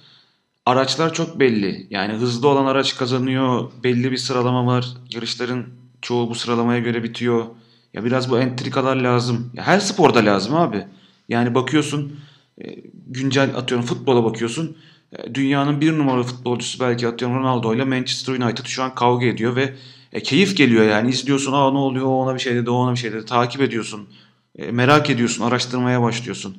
araçlar 0.66 1.14
çok 1.14 1.40
belli. 1.40 1.88
Yani 1.90 2.14
hızlı 2.14 2.48
olan 2.48 2.66
araç 2.66 2.98
kazanıyor. 2.98 3.72
Belli 3.84 4.12
bir 4.12 4.18
sıralama 4.18 4.66
var. 4.66 4.88
Yarışların 5.14 5.87
çoğu 6.02 6.30
bu 6.30 6.36
sıralamaya 6.36 6.80
göre 6.80 7.04
bitiyor. 7.04 7.46
Ya 7.94 8.06
biraz 8.06 8.30
bu 8.30 8.40
entrikalar 8.40 8.96
lazım. 8.96 9.52
Ya 9.54 9.68
her 9.68 9.80
sporda 9.80 10.20
lazım 10.20 10.56
abi. 10.56 10.86
Yani 11.30 11.56
bakıyorsun 11.56 12.20
e, 12.62 12.76
güncel 13.08 13.56
atıyorum 13.56 13.86
futbola 13.86 14.24
bakıyorsun. 14.24 14.78
E, 15.18 15.36
dünyanın 15.36 15.82
bir 15.82 15.98
numaralı 15.98 16.24
futbolcusu 16.24 16.80
belki 16.80 17.08
atıyorum 17.08 17.38
Ronaldo 17.38 17.76
ile 17.76 17.84
Manchester 17.84 18.34
United 18.34 18.66
şu 18.66 18.84
an 18.84 18.96
kavga 18.96 19.26
ediyor 19.26 19.56
ve 19.56 19.74
e, 20.14 20.24
keyif 20.24 20.58
geliyor 20.58 20.86
yani 20.86 21.10
izliyorsun 21.10 21.54
aa 21.54 21.72
ne 21.72 21.78
oluyor 21.78 22.06
o 22.06 22.10
ona 22.10 22.36
bir 22.36 22.40
şey 22.40 22.56
dedi 22.56 22.70
o 22.70 22.74
ona 22.74 22.92
bir 22.92 22.98
şey 22.98 23.12
dedi 23.12 23.26
takip 23.26 23.62
ediyorsun 23.62 24.10
e, 24.56 24.72
merak 24.72 25.10
ediyorsun 25.10 25.44
araştırmaya 25.44 26.02
başlıyorsun 26.02 26.58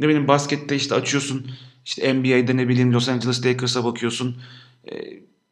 ne 0.00 0.08
bileyim 0.08 0.28
baskette 0.28 0.76
işte 0.76 0.94
açıyorsun 0.94 1.50
işte 1.84 2.14
NBA'de 2.14 2.56
ne 2.56 2.68
bileyim 2.68 2.92
Los 2.92 3.08
Angeles 3.08 3.46
Lakers'a 3.46 3.84
bakıyorsun 3.84 4.36
e, 4.92 4.94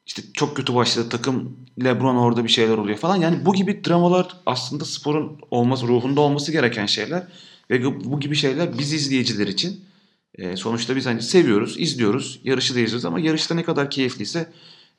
işte 0.06 0.22
çok 0.34 0.56
kötü 0.56 0.74
başladı 0.74 1.08
takım 1.08 1.56
LeBron 1.84 2.16
orada 2.16 2.44
bir 2.44 2.48
şeyler 2.48 2.78
oluyor 2.78 2.98
falan. 2.98 3.16
Yani 3.16 3.44
bu 3.44 3.54
gibi 3.54 3.84
dramalar 3.84 4.28
aslında 4.46 4.84
sporun 4.84 5.38
olması, 5.50 5.86
ruhunda 5.86 6.20
olması 6.20 6.52
gereken 6.52 6.86
şeyler. 6.86 7.26
Ve 7.70 8.04
bu 8.04 8.20
gibi 8.20 8.36
şeyler 8.36 8.78
biz 8.78 8.92
izleyiciler 8.92 9.46
için 9.46 9.84
e, 10.34 10.56
sonuçta 10.56 10.96
biz 10.96 11.06
hani 11.06 11.22
seviyoruz, 11.22 11.80
izliyoruz, 11.80 12.40
yarışı 12.44 12.74
da 12.74 12.80
izliyoruz 12.80 13.04
ama 13.04 13.20
yarışta 13.20 13.54
ne 13.54 13.62
kadar 13.62 13.90
keyifliyse 13.90 14.52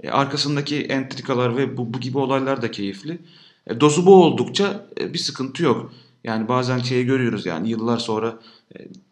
e, 0.03 0.09
arkasındaki 0.09 0.81
entrikalar 0.81 1.57
ve 1.57 1.77
bu, 1.77 1.93
bu 1.93 1.99
gibi 1.99 2.17
olaylar 2.17 2.61
da 2.61 2.71
keyifli. 2.71 3.19
E, 3.67 3.79
dozu 3.81 4.05
bu 4.05 4.23
oldukça 4.23 4.87
e, 4.99 5.13
bir 5.13 5.19
sıkıntı 5.19 5.63
yok. 5.63 5.93
Yani 6.23 6.47
bazen 6.47 6.79
şeyi 6.79 7.05
görüyoruz 7.05 7.45
yani 7.45 7.69
yıllar 7.69 7.97
sonra 7.97 8.39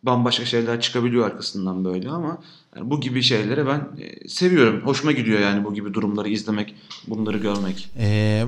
bambaşka 0.04 0.46
şeyler 0.46 0.82
çıkabiliyor 0.82 1.26
arkasından 1.26 1.86
böyle 1.86 2.10
ama 2.10 2.42
yani 2.76 2.90
bu 2.90 3.02
gibi 3.02 3.22
şeylere 3.22 3.68
ben 3.68 3.80
e, 4.04 4.30
seviyorum. 4.30 4.82
Hoşuma 4.86 5.12
gidiyor 5.12 5.40
yani 5.40 5.64
bu 5.66 5.74
gibi 5.74 5.94
durumları 5.94 6.30
izlemek, 6.30 6.76
bunları 7.08 7.38
görmek. 7.38 7.90
Ee, 8.00 8.44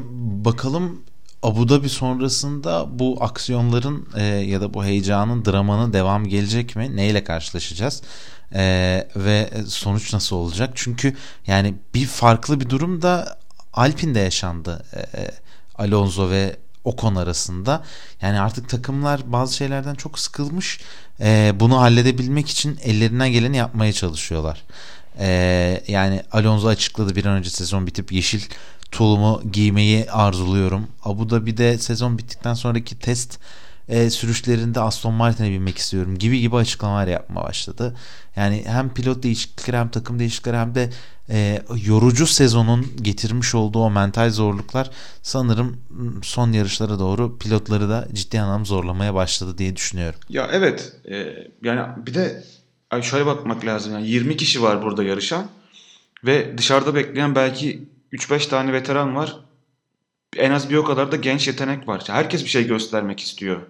bakalım 0.45 1.01
Abu 1.43 1.69
Dhabi 1.69 1.89
sonrasında 1.89 2.99
bu 2.99 3.17
aksiyonların 3.23 4.07
e, 4.15 4.23
ya 4.23 4.61
da 4.61 4.73
bu 4.73 4.85
heyecanın, 4.85 5.45
dramanın 5.45 5.93
devam 5.93 6.27
gelecek 6.27 6.75
mi? 6.75 6.95
Neyle 6.95 7.23
karşılaşacağız? 7.23 8.03
E, 8.53 8.63
ve 9.15 9.49
sonuç 9.67 10.13
nasıl 10.13 10.35
olacak? 10.35 10.71
Çünkü 10.75 11.15
yani 11.47 11.75
bir 11.93 12.05
farklı 12.05 12.59
bir 12.59 12.69
durum 12.69 13.01
da 13.01 13.37
Alpine'de 13.73 14.19
yaşandı. 14.19 14.85
E, 14.95 15.31
Alonso 15.75 16.29
ve 16.29 16.55
Ocon 16.87 17.15
arasında. 17.15 17.83
Yani 18.21 18.39
artık 18.39 18.69
takımlar 18.69 19.21
bazı 19.25 19.55
şeylerden 19.55 19.95
çok 19.95 20.19
sıkılmış. 20.19 20.79
E, 21.21 21.53
bunu 21.55 21.81
halledebilmek 21.81 22.49
için 22.49 22.79
ellerinden 22.83 23.31
geleni 23.31 23.57
yapmaya 23.57 23.93
çalışıyorlar. 23.93 24.63
E, 25.19 25.83
yani 25.87 26.23
Alonso 26.31 26.67
açıkladı 26.67 27.15
bir 27.15 27.25
an 27.25 27.33
önce 27.33 27.49
sezon 27.49 27.87
bitip 27.87 28.11
yeşil 28.11 28.41
tulumu 28.91 29.41
giymeyi 29.51 30.11
arzuluyorum. 30.11 30.87
Abu 31.03 31.29
Dhabi'de 31.29 31.77
sezon 31.77 32.17
bittikten 32.17 32.53
sonraki 32.53 32.99
test 32.99 33.39
e, 33.89 34.09
sürüşlerinde 34.09 34.79
Aston 34.79 35.13
Martin'e 35.13 35.51
binmek 35.51 35.77
istiyorum 35.77 36.17
gibi 36.17 36.39
gibi 36.39 36.55
açıklamalar 36.55 37.07
yapmaya 37.07 37.43
başladı. 37.43 37.95
Yani 38.35 38.63
hem 38.67 38.93
pilot 38.93 39.23
değişiklikleri 39.23 39.77
hem 39.77 39.89
takım 39.89 40.19
değişiklikleri 40.19 40.57
hem 40.57 40.75
de 40.75 40.89
e, 41.29 41.61
yorucu 41.85 42.27
sezonun 42.27 42.85
getirmiş 43.01 43.55
olduğu 43.55 43.79
o 43.79 43.89
mental 43.89 44.29
zorluklar 44.29 44.89
sanırım 45.21 45.77
son 46.23 46.51
yarışlara 46.51 46.99
doğru 46.99 47.37
pilotları 47.37 47.89
da 47.89 48.07
ciddi 48.13 48.41
anlamda 48.41 48.65
zorlamaya 48.65 49.13
başladı 49.13 49.57
diye 49.57 49.75
düşünüyorum. 49.75 50.19
Ya 50.29 50.49
evet 50.51 50.93
e, 51.09 51.33
yani 51.63 52.05
bir 52.05 52.13
de 52.13 52.43
şöyle 53.01 53.25
bakmak 53.25 53.65
lazım 53.65 53.93
yani 53.93 54.07
20 54.07 54.37
kişi 54.37 54.61
var 54.61 54.83
burada 54.83 55.03
yarışan 55.03 55.47
ve 56.25 56.57
dışarıda 56.57 56.95
bekleyen 56.95 57.35
belki 57.35 57.89
3-5 58.13 58.49
tane 58.49 58.73
veteran 58.73 59.15
var. 59.15 59.46
En 60.35 60.51
az 60.51 60.69
bir 60.69 60.75
o 60.75 60.83
kadar 60.83 61.11
da 61.11 61.15
genç 61.15 61.47
yetenek 61.47 61.87
var. 61.87 62.03
Herkes 62.07 62.43
bir 62.43 62.49
şey 62.49 62.67
göstermek 62.67 63.19
istiyor. 63.19 63.61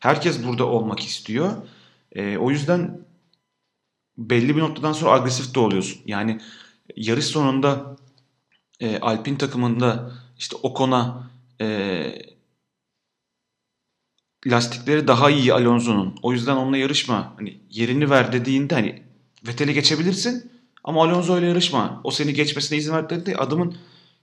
Herkes 0.00 0.44
burada 0.44 0.66
olmak 0.66 1.00
istiyor. 1.00 1.52
E, 2.12 2.36
o 2.36 2.50
yüzden 2.50 3.00
belli 4.18 4.56
bir 4.56 4.60
noktadan 4.60 4.92
sonra 4.92 5.10
agresif 5.10 5.54
de 5.54 5.60
oluyorsun. 5.60 6.02
Yani 6.06 6.40
yarış 6.96 7.24
sonunda 7.24 7.96
e, 8.80 8.98
Alpin 8.98 9.36
takımında 9.36 10.12
işte 10.38 10.56
Ocon'a 10.62 11.30
e, 11.60 12.32
lastikleri 14.46 15.08
daha 15.08 15.30
iyi 15.30 15.52
Alonso'nun. 15.52 16.18
O 16.22 16.32
yüzden 16.32 16.56
onunla 16.56 16.76
yarışma. 16.76 17.34
Hani 17.36 17.60
yerini 17.70 18.10
ver 18.10 18.32
dediğinde 18.32 18.74
hani 18.74 19.02
Vettel'i 19.46 19.74
geçebilirsin 19.74 20.52
ama 20.84 21.04
Alonso 21.04 21.38
ile 21.38 21.46
yarışma. 21.46 22.00
O 22.04 22.10
seni 22.10 22.34
geçmesine 22.34 22.78
izin 22.78 22.92
ver 22.92 23.10
dedi. 23.10 23.36
Adamın 23.36 23.76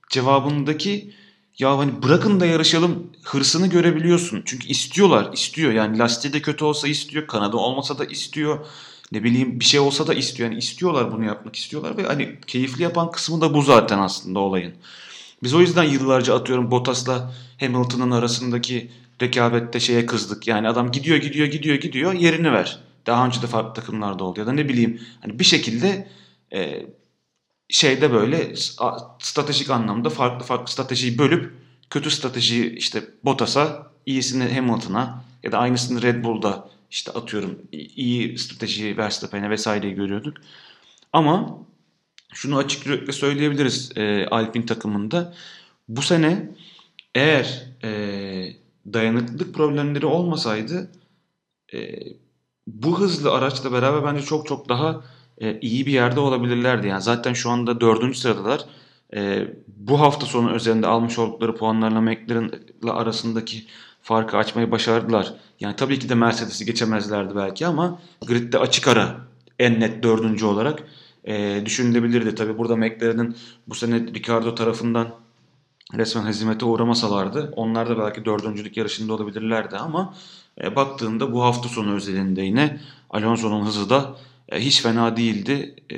cevabındaki 0.10 1.14
ya 1.60 1.78
hani 1.78 2.04
bırakın 2.04 2.40
da 2.40 2.46
yarışalım 2.46 3.08
hırsını 3.24 3.68
görebiliyorsun. 3.68 4.42
Çünkü 4.46 4.68
istiyorlar, 4.68 5.34
istiyor. 5.34 5.72
Yani 5.72 5.98
lastiği 5.98 6.34
de 6.34 6.42
kötü 6.42 6.66
olsa 6.66 6.88
istiyor, 6.88 7.28
kanadı 7.28 7.58
olmasa 7.58 7.98
da 7.98 8.06
istiyor. 8.06 8.66
Ne 9.12 9.24
bileyim 9.24 9.60
bir 9.60 9.66
şey 9.66 9.80
olsa 9.80 10.08
da 10.08 10.14
istiyor. 10.14 10.50
Yani 10.50 10.60
istiyorlar 10.60 11.12
bunu 11.12 11.26
yapmak 11.26 11.56
istiyorlar 11.56 11.98
ve 11.98 12.04
hani 12.04 12.40
keyifli 12.48 12.84
yapan 12.84 13.12
kısmı 13.12 13.42
da 13.42 13.54
bu 13.54 13.62
zaten 13.62 14.00
aslında 14.00 14.40
olayın. 14.40 14.74
Biz 15.44 15.54
o 15.54 15.62
yüzden 15.62 15.84
yıllarca 15.84 16.36
atıyorum 16.36 16.72
Bottas'la 16.72 17.34
Hamilton'ın 17.60 18.12
arasındaki 18.12 18.92
rekabette 19.22 19.80
şeye 19.80 20.06
kızdık. 20.06 20.48
Yani 20.48 20.68
adam 20.68 20.92
gidiyor 20.92 21.18
gidiyor 21.18 21.48
gidiyor 21.48 21.76
gidiyor 21.76 22.14
yerini 22.14 22.52
ver. 22.52 22.80
Daha 23.06 23.26
önce 23.26 23.42
de 23.42 23.48
farklı 23.48 23.74
takımlarda 23.74 24.24
oldu 24.24 24.40
ya 24.40 24.48
da 24.48 24.52
ne 24.52 24.70
bileyim 24.70 25.02
hani 25.22 25.40
bir 25.40 25.44
şekilde 25.44 26.08
e, 26.54 26.86
şeyde 27.70 28.12
böyle 28.12 28.56
stratejik 29.20 29.70
anlamda 29.70 30.10
farklı 30.10 30.46
farklı 30.46 30.72
stratejiyi 30.72 31.18
bölüp 31.18 31.54
kötü 31.90 32.12
stratejiyi 32.12 32.76
işte 32.76 33.04
Bottas'a, 33.26 33.92
iyisini 34.06 34.54
Hamilton'a 34.54 35.24
ya 35.44 35.52
da 35.52 35.58
aynısını 35.58 36.02
Red 36.02 36.24
Bull'da 36.24 36.70
işte 36.92 37.12
atıyorum 37.12 37.60
iyi 37.72 38.38
stratejiyi 38.38 38.98
Verstappen'e 38.98 39.50
vesaireyi 39.50 39.96
görüyorduk. 39.96 40.38
Ama 41.14 41.60
şunu 42.34 42.58
açık 42.58 42.86
yürekle 42.86 43.12
söyleyebiliriz 43.12 43.92
e, 43.98 44.26
Alpine 44.32 44.66
takımında. 44.66 45.34
Bu 45.88 46.02
sene 46.02 46.50
eğer 47.16 47.66
e, 47.84 47.90
dayanıklılık 48.94 49.56
problemleri 49.56 50.06
olmasaydı 50.06 50.92
e, 51.74 52.00
bu 52.68 53.00
hızlı 53.00 53.32
araçla 53.32 53.72
beraber 53.72 54.04
bence 54.04 54.26
çok 54.26 54.48
çok 54.48 54.70
daha 54.70 55.04
e, 55.40 55.60
iyi 55.60 55.86
bir 55.86 55.92
yerde 55.92 56.20
olabilirlerdi. 56.20 56.88
Yani 56.88 57.02
zaten 57.02 57.34
şu 57.34 57.50
anda 57.50 57.82
dördüncü 57.82 58.20
sıradalar. 58.20 58.66
E, 59.16 59.48
bu 59.68 60.00
hafta 60.00 60.26
sonu 60.26 60.56
üzerinde 60.56 60.88
almış 60.88 61.20
oldukları 61.20 61.56
puanlarla 61.56 62.02
McLaren'la 62.02 62.94
arasındaki 62.94 63.66
farkı 64.02 64.38
açmayı 64.38 64.72
başardılar. 64.72 65.34
Yani 65.60 65.76
tabii 65.76 66.00
ki 66.00 66.10
de 66.10 66.16
Mercedes'i 66.16 66.66
geçemezlerdi 66.66 67.36
belki 67.36 67.68
ama 67.68 68.00
gridde 68.28 68.60
açık 68.60 68.88
ara 68.88 69.16
en 69.60 69.80
net 69.80 70.04
dördüncü 70.04 70.46
olarak 70.46 70.84
e, 71.24 71.62
düşünülebilirdi. 71.66 72.36
Tabii 72.36 72.58
burada 72.58 72.76
McLaren'in 72.76 73.36
bu 73.68 73.76
sene 73.76 74.00
Ricardo 74.00 74.56
tarafından 74.56 75.08
resmen 75.94 76.26
hezimete 76.26 76.66
uğramasalardı 76.66 77.54
onlar 77.56 77.90
da 77.90 77.98
belki 77.98 78.26
dördüncülük 78.26 78.78
yarışında 78.78 79.14
olabilirlerdi 79.14 79.78
ama 79.78 80.14
e, 80.64 80.76
baktığında 80.76 81.34
bu 81.34 81.44
hafta 81.44 81.70
sonu 81.70 81.96
özelinde 81.96 82.42
yine 82.42 82.80
Alonso'nun 83.10 83.66
hızı 83.66 83.90
da 83.90 84.16
e, 84.52 84.60
hiç 84.60 84.82
fena 84.82 85.18
değildi. 85.18 85.76
E, 85.92 85.98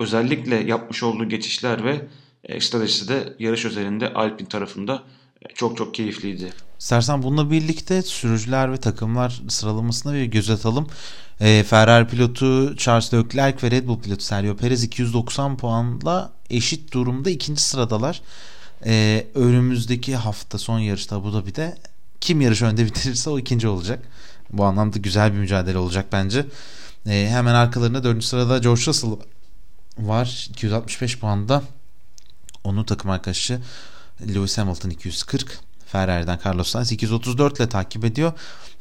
özellikle 0.00 0.56
yapmış 0.56 1.02
olduğu 1.02 1.28
geçişler 1.28 1.84
ve 1.84 2.00
e, 2.44 2.60
stratejisi 2.60 3.08
de 3.08 3.36
yarış 3.38 3.64
özelinde 3.64 4.14
Alpine 4.14 4.48
tarafında 4.48 5.02
e, 5.42 5.54
çok 5.54 5.76
çok 5.76 5.94
keyifliydi. 5.94 6.52
İstersen 6.78 7.22
bununla 7.22 7.50
birlikte 7.50 8.02
sürücüler 8.02 8.72
ve 8.72 8.76
takımlar 8.76 9.42
sıralamasına 9.48 10.14
bir 10.14 10.24
göz 10.24 10.50
atalım. 10.50 10.86
Ferrari 11.38 12.08
pilotu 12.08 12.76
Charles 12.76 13.14
Leclerc 13.14 13.66
ve 13.66 13.70
Red 13.70 13.86
Bull 13.86 14.00
pilotu 14.00 14.24
Sergio 14.24 14.56
Perez 14.56 14.84
290 14.84 15.56
puanla 15.56 16.32
eşit 16.50 16.92
durumda 16.92 17.30
ikinci 17.30 17.62
sıradalar. 17.62 18.22
Önümüzdeki 19.34 20.16
hafta 20.16 20.58
son 20.58 20.78
yarışta 20.78 21.24
bu 21.24 21.32
da 21.32 21.46
bir 21.46 21.54
de 21.54 21.78
kim 22.20 22.40
yarış 22.40 22.62
önde 22.62 22.86
bitirirse 22.86 23.30
o 23.30 23.38
ikinci 23.38 23.68
olacak. 23.68 24.08
Bu 24.52 24.64
anlamda 24.64 24.98
güzel 24.98 25.32
bir 25.32 25.38
mücadele 25.38 25.78
olacak 25.78 26.06
bence. 26.12 26.46
E, 27.06 27.28
hemen 27.28 27.54
arkalarında 27.54 28.04
4. 28.04 28.24
sırada 28.24 28.58
George 28.58 28.82
Russell 28.86 29.10
var. 29.98 30.46
265 30.50 31.18
puanda. 31.18 31.62
Onun 32.64 32.84
takım 32.84 33.10
arkadaşı 33.10 33.60
Lewis 34.20 34.58
Hamilton 34.58 34.90
240. 34.90 35.58
Ferrari'den 35.86 36.38
Carlos 36.46 36.68
Sainz 36.68 36.92
234 36.92 37.60
ile 37.60 37.68
takip 37.68 38.04
ediyor. 38.04 38.32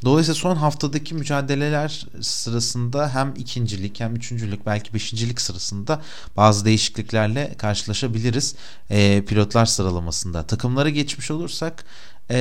Dolayısıyla 0.04 0.36
son 0.36 0.56
haftadaki 0.56 1.16
mücadeleler 1.16 2.06
sırasında 2.22 3.16
hem 3.16 3.34
ikincilik 3.38 4.00
hem 4.00 4.16
üçüncülük 4.16 4.66
belki 4.66 4.94
beşincilik 4.94 5.42
sırasında 5.42 6.02
bazı 6.38 6.66
değişikliklerle 6.66 7.54
karşılaşabiliriz. 7.58 8.56
E, 8.90 9.26
pilotlar 9.26 9.66
sıralamasında. 9.66 10.44
Takımlara 10.44 10.90
geçmiş 10.90 11.32
olursak 11.32 11.86
e, 12.32 12.38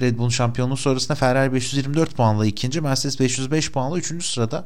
Red 0.00 0.18
Bull 0.18 0.30
şampiyonluğu 0.30 0.76
sonrasında 0.76 1.14
Ferrari 1.14 1.52
524 1.52 2.14
puanla 2.14 2.46
ikinci, 2.46 2.80
Mercedes 2.80 3.20
505 3.20 3.72
puanla 3.72 3.98
üçüncü 3.98 4.26
sırada. 4.26 4.64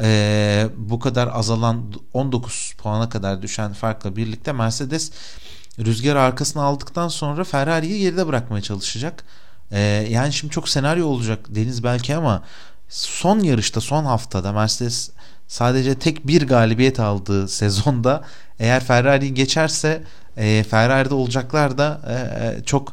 E, 0.00 0.68
bu 0.76 0.98
kadar 0.98 1.28
azalan 1.32 1.92
19 2.14 2.74
puana 2.78 3.08
kadar 3.08 3.42
düşen 3.42 3.72
farkla 3.72 4.16
birlikte 4.16 4.52
Mercedes 4.52 5.12
rüzgar 5.78 6.16
arkasına 6.16 6.62
aldıktan 6.62 7.08
sonra 7.08 7.44
Ferrari'yi 7.44 8.00
geride 8.00 8.26
bırakmaya 8.26 8.62
çalışacak. 8.62 9.24
E, 9.70 9.80
yani 10.10 10.32
şimdi 10.32 10.52
çok 10.52 10.68
senaryo 10.68 11.06
olacak 11.06 11.46
Deniz 11.48 11.84
belki 11.84 12.16
ama 12.16 12.42
son 12.88 13.40
yarışta 13.40 13.80
son 13.80 14.04
haftada 14.04 14.52
Mercedes 14.52 15.10
sadece 15.48 15.94
tek 15.94 16.26
bir 16.26 16.46
galibiyet 16.46 17.00
aldığı 17.00 17.48
sezonda 17.48 18.24
eğer 18.58 18.84
Ferrari 18.84 19.34
geçerse 19.34 20.02
e, 20.36 20.64
Ferrari'de 20.70 21.14
olacaklar 21.14 21.78
da 21.78 22.00
e, 22.08 22.64
çok 22.64 22.92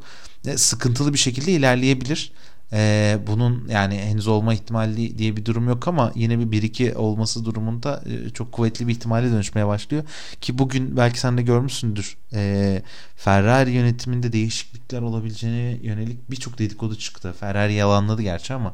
sıkıntılı 0.56 1.14
bir 1.14 1.18
şekilde 1.18 1.52
ilerleyebilir. 1.52 2.32
Ee, 2.74 3.20
bunun 3.28 3.68
yani 3.70 4.00
henüz 4.00 4.28
olma 4.28 4.54
ihtimali 4.54 5.18
diye 5.18 5.38
bir 5.38 5.46
durum 5.46 5.68
yok 5.68 5.88
ama 5.88 6.12
yine 6.16 6.52
bir 6.52 6.62
1-2 6.62 6.96
olması 6.96 7.46
durumunda 7.46 8.04
e, 8.06 8.30
çok 8.30 8.52
kuvvetli 8.52 8.88
bir 8.88 8.92
ihtimale 8.92 9.32
dönüşmeye 9.32 9.68
başlıyor. 9.68 10.04
Ki 10.42 10.58
bugün 10.58 10.98
belki 10.98 11.20
sen 11.20 11.38
de 11.38 11.42
görmüşsündür 11.42 12.18
e, 12.34 12.82
Ferrari 13.16 13.72
yönetiminde 13.72 14.34
değişiklikler 14.34 15.02
olabileceğine 15.02 15.78
yönelik 15.82 16.32
birçok 16.32 16.60
dedikodu 16.60 16.96
çıktı. 16.96 17.36
Ferrari 17.40 17.74
yalanladı 17.74 18.22
gerçi 18.22 18.54
ama 18.54 18.74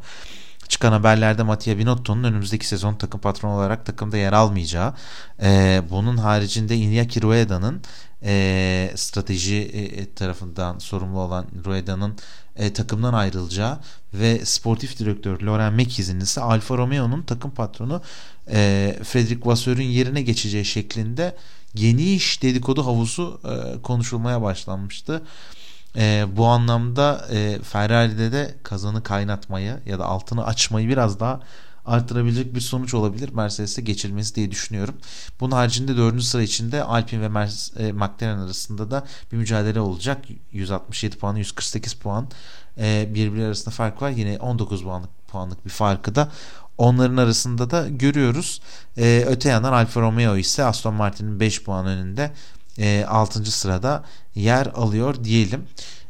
çıkan 0.67 0.91
haberlerde 0.91 1.43
Mattia 1.43 1.77
Binotto'nun 1.77 2.23
önümüzdeki 2.23 2.67
sezon 2.67 2.95
takım 2.95 3.21
patronu 3.21 3.53
olarak 3.53 3.85
takımda 3.85 4.17
yer 4.17 4.33
almayacağı, 4.33 4.93
e, 5.43 5.81
bunun 5.89 6.17
haricinde 6.17 6.75
Iñaki 6.75 7.21
Rueda'nın 7.21 7.81
e, 8.23 8.91
strateji 8.95 9.57
e, 9.57 10.13
tarafından 10.13 10.79
sorumlu 10.79 11.19
olan 11.19 11.45
Rueda'nın 11.65 12.17
e, 12.55 12.73
takımdan 12.73 13.13
ayrılacağı 13.13 13.79
ve 14.13 14.45
sportif 14.45 14.99
direktör 14.99 15.41
Loren 15.41 15.73
Mekiz'in 15.73 16.19
ise 16.19 16.41
Alfa 16.41 16.77
Romeo'nun 16.77 17.21
takım 17.21 17.51
patronu 17.51 18.01
e, 18.51 18.95
Frederick 19.03 19.49
Vasseur'ün 19.49 19.83
yerine 19.83 20.21
geçeceği 20.21 20.65
şeklinde 20.65 21.35
geniş 21.75 22.41
dedikodu 22.41 22.85
havuzu 22.85 23.41
e, 23.45 23.81
konuşulmaya 23.81 24.41
başlanmıştı. 24.41 25.21
E, 25.97 26.25
bu 26.37 26.45
anlamda 26.45 27.27
e, 27.31 27.59
Ferrari'de 27.63 28.31
de 28.31 28.55
kazanı 28.63 29.03
kaynatmayı 29.03 29.79
ya 29.85 29.99
da 29.99 30.05
altını 30.05 30.45
açmayı 30.45 30.89
biraz 30.89 31.19
daha 31.19 31.39
arttırabilecek 31.85 32.55
bir 32.55 32.61
sonuç 32.61 32.93
olabilir 32.93 33.29
Mercedes'e 33.33 33.81
geçilmesi 33.81 34.35
diye 34.35 34.51
düşünüyorum. 34.51 34.95
Bunun 35.39 35.51
haricinde 35.51 35.97
4. 35.97 36.23
sıra 36.23 36.41
içinde 36.41 36.83
Alpine 36.83 37.21
ve 37.21 37.29
Mercedes, 37.29 37.73
e, 37.77 37.91
McLaren 37.91 38.37
arasında 38.37 38.91
da 38.91 39.05
bir 39.31 39.37
mücadele 39.37 39.79
olacak. 39.79 40.25
167 40.51 41.17
puan, 41.17 41.35
148 41.35 41.93
puan 41.93 42.27
e, 42.77 43.09
birbiri 43.15 43.45
arasında 43.45 43.75
fark 43.75 44.01
var. 44.01 44.09
Yine 44.09 44.37
19 44.37 44.83
puanlık, 44.83 45.09
puanlık 45.27 45.65
bir 45.65 45.69
farkı 45.69 46.15
da 46.15 46.31
onların 46.77 47.17
arasında 47.17 47.69
da 47.69 47.89
görüyoruz. 47.89 48.61
E, 48.97 49.25
öte 49.27 49.49
yandan 49.49 49.73
Alfa 49.73 50.01
Romeo 50.01 50.37
ise 50.37 50.63
Aston 50.63 50.93
Martin'in 50.93 51.39
5 51.39 51.63
puan 51.63 51.85
önünde 51.85 52.31
e, 52.77 53.05
6. 53.07 53.51
sırada 53.51 54.03
yer 54.35 54.65
alıyor 54.65 55.23
diyelim. 55.23 55.67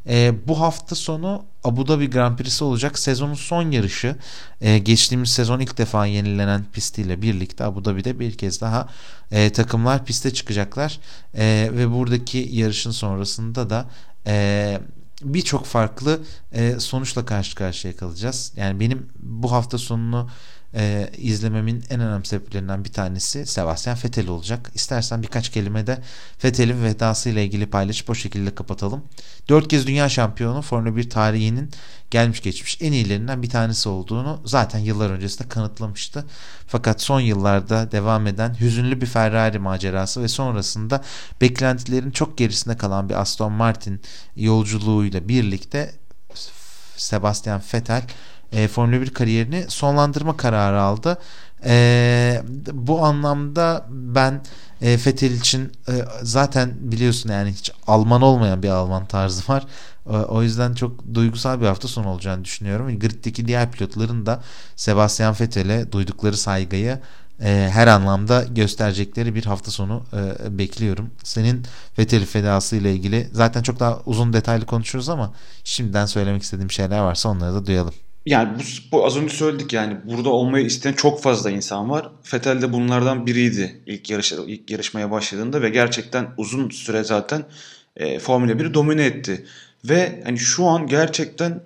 E, 0.07 0.47
bu 0.47 0.59
hafta 0.59 0.95
sonu 0.95 1.45
Abu 1.63 1.87
Dhabi 1.87 2.09
Grand 2.09 2.37
Prix'si 2.37 2.63
olacak. 2.63 2.99
Sezonun 2.99 3.33
son 3.33 3.71
yarışı 3.71 4.15
e, 4.61 4.77
geçtiğimiz 4.77 5.29
sezon 5.29 5.59
ilk 5.59 5.77
defa 5.77 6.05
yenilenen 6.05 6.65
pistiyle 6.73 7.21
birlikte 7.21 7.63
Abu 7.63 7.85
Dhabi'de 7.85 8.19
bir 8.19 8.37
kez 8.37 8.61
daha 8.61 8.87
e, 9.31 9.49
takımlar 9.49 10.05
piste 10.05 10.33
çıkacaklar. 10.33 10.99
E, 11.35 11.69
ve 11.73 11.91
buradaki 11.91 12.49
yarışın 12.51 12.91
sonrasında 12.91 13.69
da 13.69 13.89
e, 14.27 14.79
birçok 15.23 15.65
farklı 15.65 16.19
e, 16.51 16.79
sonuçla 16.79 17.25
karşı 17.25 17.55
karşıya 17.55 17.95
kalacağız. 17.95 18.53
Yani 18.55 18.79
benim 18.79 19.09
bu 19.19 19.51
hafta 19.51 19.77
sonunu 19.77 20.29
e, 20.75 21.09
izlememin 21.17 21.83
en 21.89 21.99
önemli 21.99 22.25
sebeplerinden 22.25 22.85
bir 22.85 22.91
tanesi 22.91 23.45
Sebastian 23.45 23.97
Vettel 24.03 24.27
olacak. 24.27 24.71
İstersen 24.75 25.21
birkaç 25.23 25.49
kelime 25.49 25.87
de 25.87 26.01
Vettel'in 26.43 26.83
vedası 26.83 27.29
ile 27.29 27.45
ilgili 27.45 27.65
paylaşıp 27.65 28.09
o 28.09 28.15
şekilde 28.15 28.55
kapatalım. 28.55 29.03
Dört 29.49 29.67
kez 29.67 29.87
dünya 29.87 30.09
şampiyonu 30.09 30.61
Formula 30.61 30.95
1 30.95 31.09
tarihinin 31.09 31.69
gelmiş 32.11 32.41
geçmiş 32.41 32.77
en 32.81 32.91
iyilerinden 32.91 33.43
bir 33.43 33.49
tanesi 33.49 33.89
olduğunu 33.89 34.41
zaten 34.45 34.79
yıllar 34.79 35.09
öncesinde 35.09 35.49
kanıtlamıştı. 35.49 36.25
Fakat 36.67 37.01
son 37.01 37.19
yıllarda 37.19 37.91
devam 37.91 38.27
eden 38.27 38.59
hüzünlü 38.59 39.01
bir 39.01 39.05
Ferrari 39.05 39.59
macerası 39.59 40.21
ve 40.21 40.27
sonrasında 40.27 41.03
beklentilerin 41.41 42.11
çok 42.11 42.37
gerisinde 42.37 42.77
kalan 42.77 43.09
bir 43.09 43.21
Aston 43.21 43.51
Martin 43.51 44.01
yolculuğuyla 44.35 45.27
birlikte 45.27 45.91
Sebastian 46.97 47.61
Vettel 47.73 48.03
e, 48.53 48.67
Formula 48.67 49.01
1 49.01 49.09
kariyerini 49.09 49.65
sonlandırma 49.67 50.37
kararı 50.37 50.81
aldı. 50.81 51.17
E, 51.65 52.43
bu 52.73 53.05
anlamda 53.05 53.85
ben 53.89 54.41
e, 54.81 54.97
Fettel 54.97 55.31
için 55.31 55.71
e, 55.87 55.93
zaten 56.21 56.73
biliyorsun 56.79 57.29
yani 57.29 57.51
hiç 57.51 57.71
Alman 57.87 58.21
olmayan 58.21 58.63
bir 58.63 58.69
Alman 58.69 59.05
tarzı 59.05 59.53
var. 59.53 59.65
E, 60.09 60.09
o 60.09 60.43
yüzden 60.43 60.73
çok 60.73 61.13
duygusal 61.13 61.61
bir 61.61 61.65
hafta 61.65 61.87
sonu 61.87 62.07
olacağını 62.09 62.45
düşünüyorum. 62.45 62.99
Griddeki 62.99 63.47
diğer 63.47 63.71
pilotların 63.71 64.25
da 64.25 64.43
Sebastian 64.75 65.35
Vettel'e 65.41 65.91
duydukları 65.91 66.37
saygıyı 66.37 66.99
e, 67.41 67.69
her 67.73 67.87
anlamda 67.87 68.43
gösterecekleri 68.43 69.35
bir 69.35 69.45
hafta 69.45 69.71
sonu 69.71 70.03
e, 70.13 70.57
bekliyorum. 70.57 71.11
Senin 71.23 71.65
Vettel 71.99 72.25
fedası 72.25 72.75
ile 72.75 72.93
ilgili 72.93 73.29
zaten 73.33 73.61
çok 73.61 73.79
daha 73.79 73.99
uzun 74.05 74.33
detaylı 74.33 74.65
konuşuruz 74.65 75.09
ama 75.09 75.33
şimdiden 75.63 76.05
söylemek 76.05 76.43
istediğim 76.43 76.71
şeyler 76.71 76.99
varsa 76.99 77.29
onları 77.29 77.53
da 77.53 77.65
duyalım. 77.65 77.93
Yani 78.25 78.59
bu, 78.59 78.61
bu 78.91 79.05
az 79.05 79.17
önce 79.17 79.35
söyledik 79.35 79.73
yani 79.73 79.97
burada 80.03 80.29
olmayı 80.29 80.65
isteyen 80.65 80.93
çok 80.93 81.21
fazla 81.21 81.49
insan 81.49 81.89
var. 81.89 82.11
Fetel 82.23 82.61
de 82.61 82.73
bunlardan 82.73 83.25
biriydi 83.25 83.81
ilk 83.85 84.09
yarış 84.09 84.31
ilk 84.31 84.71
yarışmaya 84.71 85.11
başladığında 85.11 85.61
ve 85.61 85.69
gerçekten 85.69 86.27
uzun 86.37 86.69
süre 86.69 87.03
zaten 87.03 87.45
e, 87.97 88.19
Formula 88.19 88.51
1'i 88.51 88.73
domine 88.73 89.05
etti. 89.05 89.45
Ve 89.85 90.21
hani 90.25 90.39
şu 90.39 90.65
an 90.65 90.87
gerçekten 90.87 91.63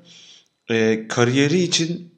e, 0.70 1.08
kariyeri 1.08 1.62
için 1.62 2.14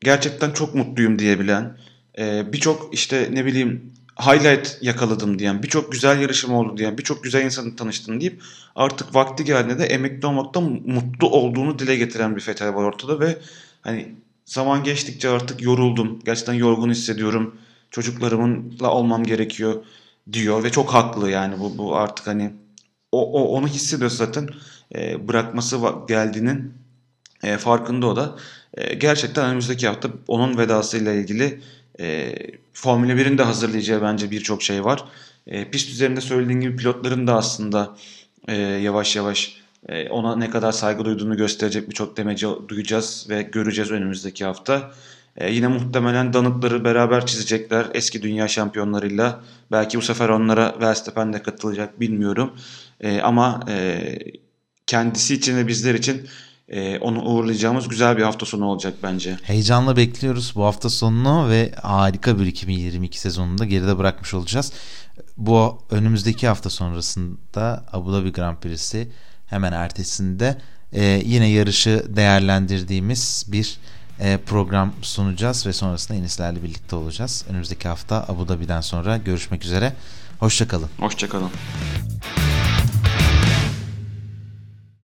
gerçekten 0.00 0.50
çok 0.50 0.74
mutluyum 0.74 1.18
diyebilen 1.18 1.78
e, 2.18 2.52
birçok 2.52 2.94
işte 2.94 3.28
ne 3.32 3.44
bileyim 3.44 3.94
highlight 4.26 4.78
yakaladım 4.82 5.38
diyen, 5.38 5.62
birçok 5.62 5.92
güzel 5.92 6.20
yarışım 6.20 6.54
oldu 6.54 6.76
diyen, 6.76 6.98
birçok 6.98 7.24
güzel 7.24 7.44
insanla 7.44 7.76
tanıştım 7.76 8.20
deyip 8.20 8.42
artık 8.74 9.14
vakti 9.14 9.44
geldiğinde 9.44 9.82
de 9.82 9.86
emekli 9.86 10.26
olmaktan 10.26 10.62
mutlu 10.86 11.30
olduğunu 11.30 11.78
dile 11.78 11.96
getiren 11.96 12.36
bir 12.36 12.40
Fetel 12.40 12.74
var 12.74 12.84
ortada 12.84 13.20
ve 13.20 13.38
hani 13.82 14.14
zaman 14.44 14.84
geçtikçe 14.84 15.28
artık 15.28 15.62
yoruldum. 15.62 16.18
Gerçekten 16.24 16.54
yorgun 16.54 16.90
hissediyorum. 16.90 17.56
Çocuklarımınla 17.90 18.90
olmam 18.90 19.24
gerekiyor 19.24 19.84
diyor 20.32 20.64
ve 20.64 20.70
çok 20.70 20.94
haklı 20.94 21.30
yani 21.30 21.60
bu, 21.60 21.78
bu 21.78 21.96
artık 21.96 22.26
hani 22.26 22.52
o, 23.12 23.32
o 23.32 23.56
onu 23.56 23.68
hissediyor 23.68 24.10
zaten 24.10 24.48
e, 24.94 25.28
bırakması 25.28 25.78
geldiğinin 26.08 26.74
e, 27.42 27.56
farkında 27.56 28.06
o 28.06 28.16
da. 28.16 28.36
E, 28.74 28.94
gerçekten 28.94 29.46
önümüzdeki 29.46 29.88
hafta 29.88 30.08
onun 30.28 30.58
vedasıyla 30.58 31.12
ilgili 31.12 31.60
e, 32.00 32.34
Formula 32.72 33.12
1'in 33.12 33.38
de 33.38 33.42
hazırlayacağı 33.42 34.02
bence 34.02 34.30
birçok 34.30 34.62
şey 34.62 34.84
var. 34.84 35.04
E, 35.46 35.70
pist 35.70 35.90
üzerinde 35.90 36.20
söylediğim 36.20 36.60
gibi 36.60 36.76
pilotların 36.76 37.26
da 37.26 37.34
aslında 37.34 37.96
e, 38.48 38.56
yavaş 38.56 39.16
yavaş 39.16 39.58
e, 39.88 40.08
ona 40.08 40.36
ne 40.36 40.50
kadar 40.50 40.72
saygı 40.72 41.04
duyduğunu 41.04 41.36
gösterecek 41.36 41.88
birçok 41.88 42.16
demeci 42.16 42.46
duyacağız 42.68 43.26
ve 43.28 43.42
göreceğiz 43.42 43.90
önümüzdeki 43.90 44.44
hafta. 44.44 44.92
E, 45.36 45.52
yine 45.52 45.68
muhtemelen 45.68 46.32
danıtları 46.32 46.84
beraber 46.84 47.26
çizecekler 47.26 47.86
eski 47.94 48.22
dünya 48.22 48.48
şampiyonlarıyla. 48.48 49.40
Belki 49.72 49.98
bu 49.98 50.02
sefer 50.02 50.28
onlara 50.28 50.74
Verstappen 50.80 51.32
de 51.32 51.42
katılacak 51.42 52.00
bilmiyorum. 52.00 52.52
E, 53.00 53.20
ama 53.20 53.60
e, 53.68 54.18
kendisi 54.86 55.34
için 55.34 55.56
ve 55.56 55.66
bizler 55.68 55.94
için 55.94 56.28
e, 56.68 56.98
onu 56.98 57.22
uğurlayacağımız 57.22 57.88
güzel 57.88 58.16
bir 58.16 58.22
hafta 58.22 58.46
sonu 58.46 58.64
olacak 58.64 58.94
bence. 59.02 59.36
Heyecanla 59.42 59.96
bekliyoruz 59.96 60.52
bu 60.54 60.64
hafta 60.64 60.90
sonunu 60.90 61.48
ve 61.48 61.72
harika 61.82 62.38
bir 62.38 62.46
2022 62.46 63.20
sezonunda 63.20 63.64
geride 63.64 63.98
bırakmış 63.98 64.34
olacağız. 64.34 64.72
Bu 65.36 65.78
önümüzdeki 65.90 66.48
hafta 66.48 66.70
sonrasında 66.70 67.84
Abu 67.92 68.12
Dhabi 68.12 68.32
Grand 68.32 68.56
Prix'si 68.56 69.08
hemen 69.46 69.72
ertesinde 69.72 70.58
e, 70.92 71.22
yine 71.24 71.48
yarışı 71.48 72.04
değerlendirdiğimiz 72.08 73.46
bir 73.48 73.78
e, 74.20 74.38
program 74.46 74.92
sunacağız 75.02 75.66
ve 75.66 75.72
sonrasında 75.72 76.18
Enislerle 76.18 76.62
birlikte 76.62 76.96
olacağız. 76.96 77.44
Önümüzdeki 77.50 77.88
hafta 77.88 78.24
Abu 78.28 78.48
Dhabi'den 78.48 78.80
sonra 78.80 79.16
görüşmek 79.16 79.64
üzere. 79.64 79.92
Hoşçakalın. 80.38 80.88
Hoşçakalın. 80.98 81.50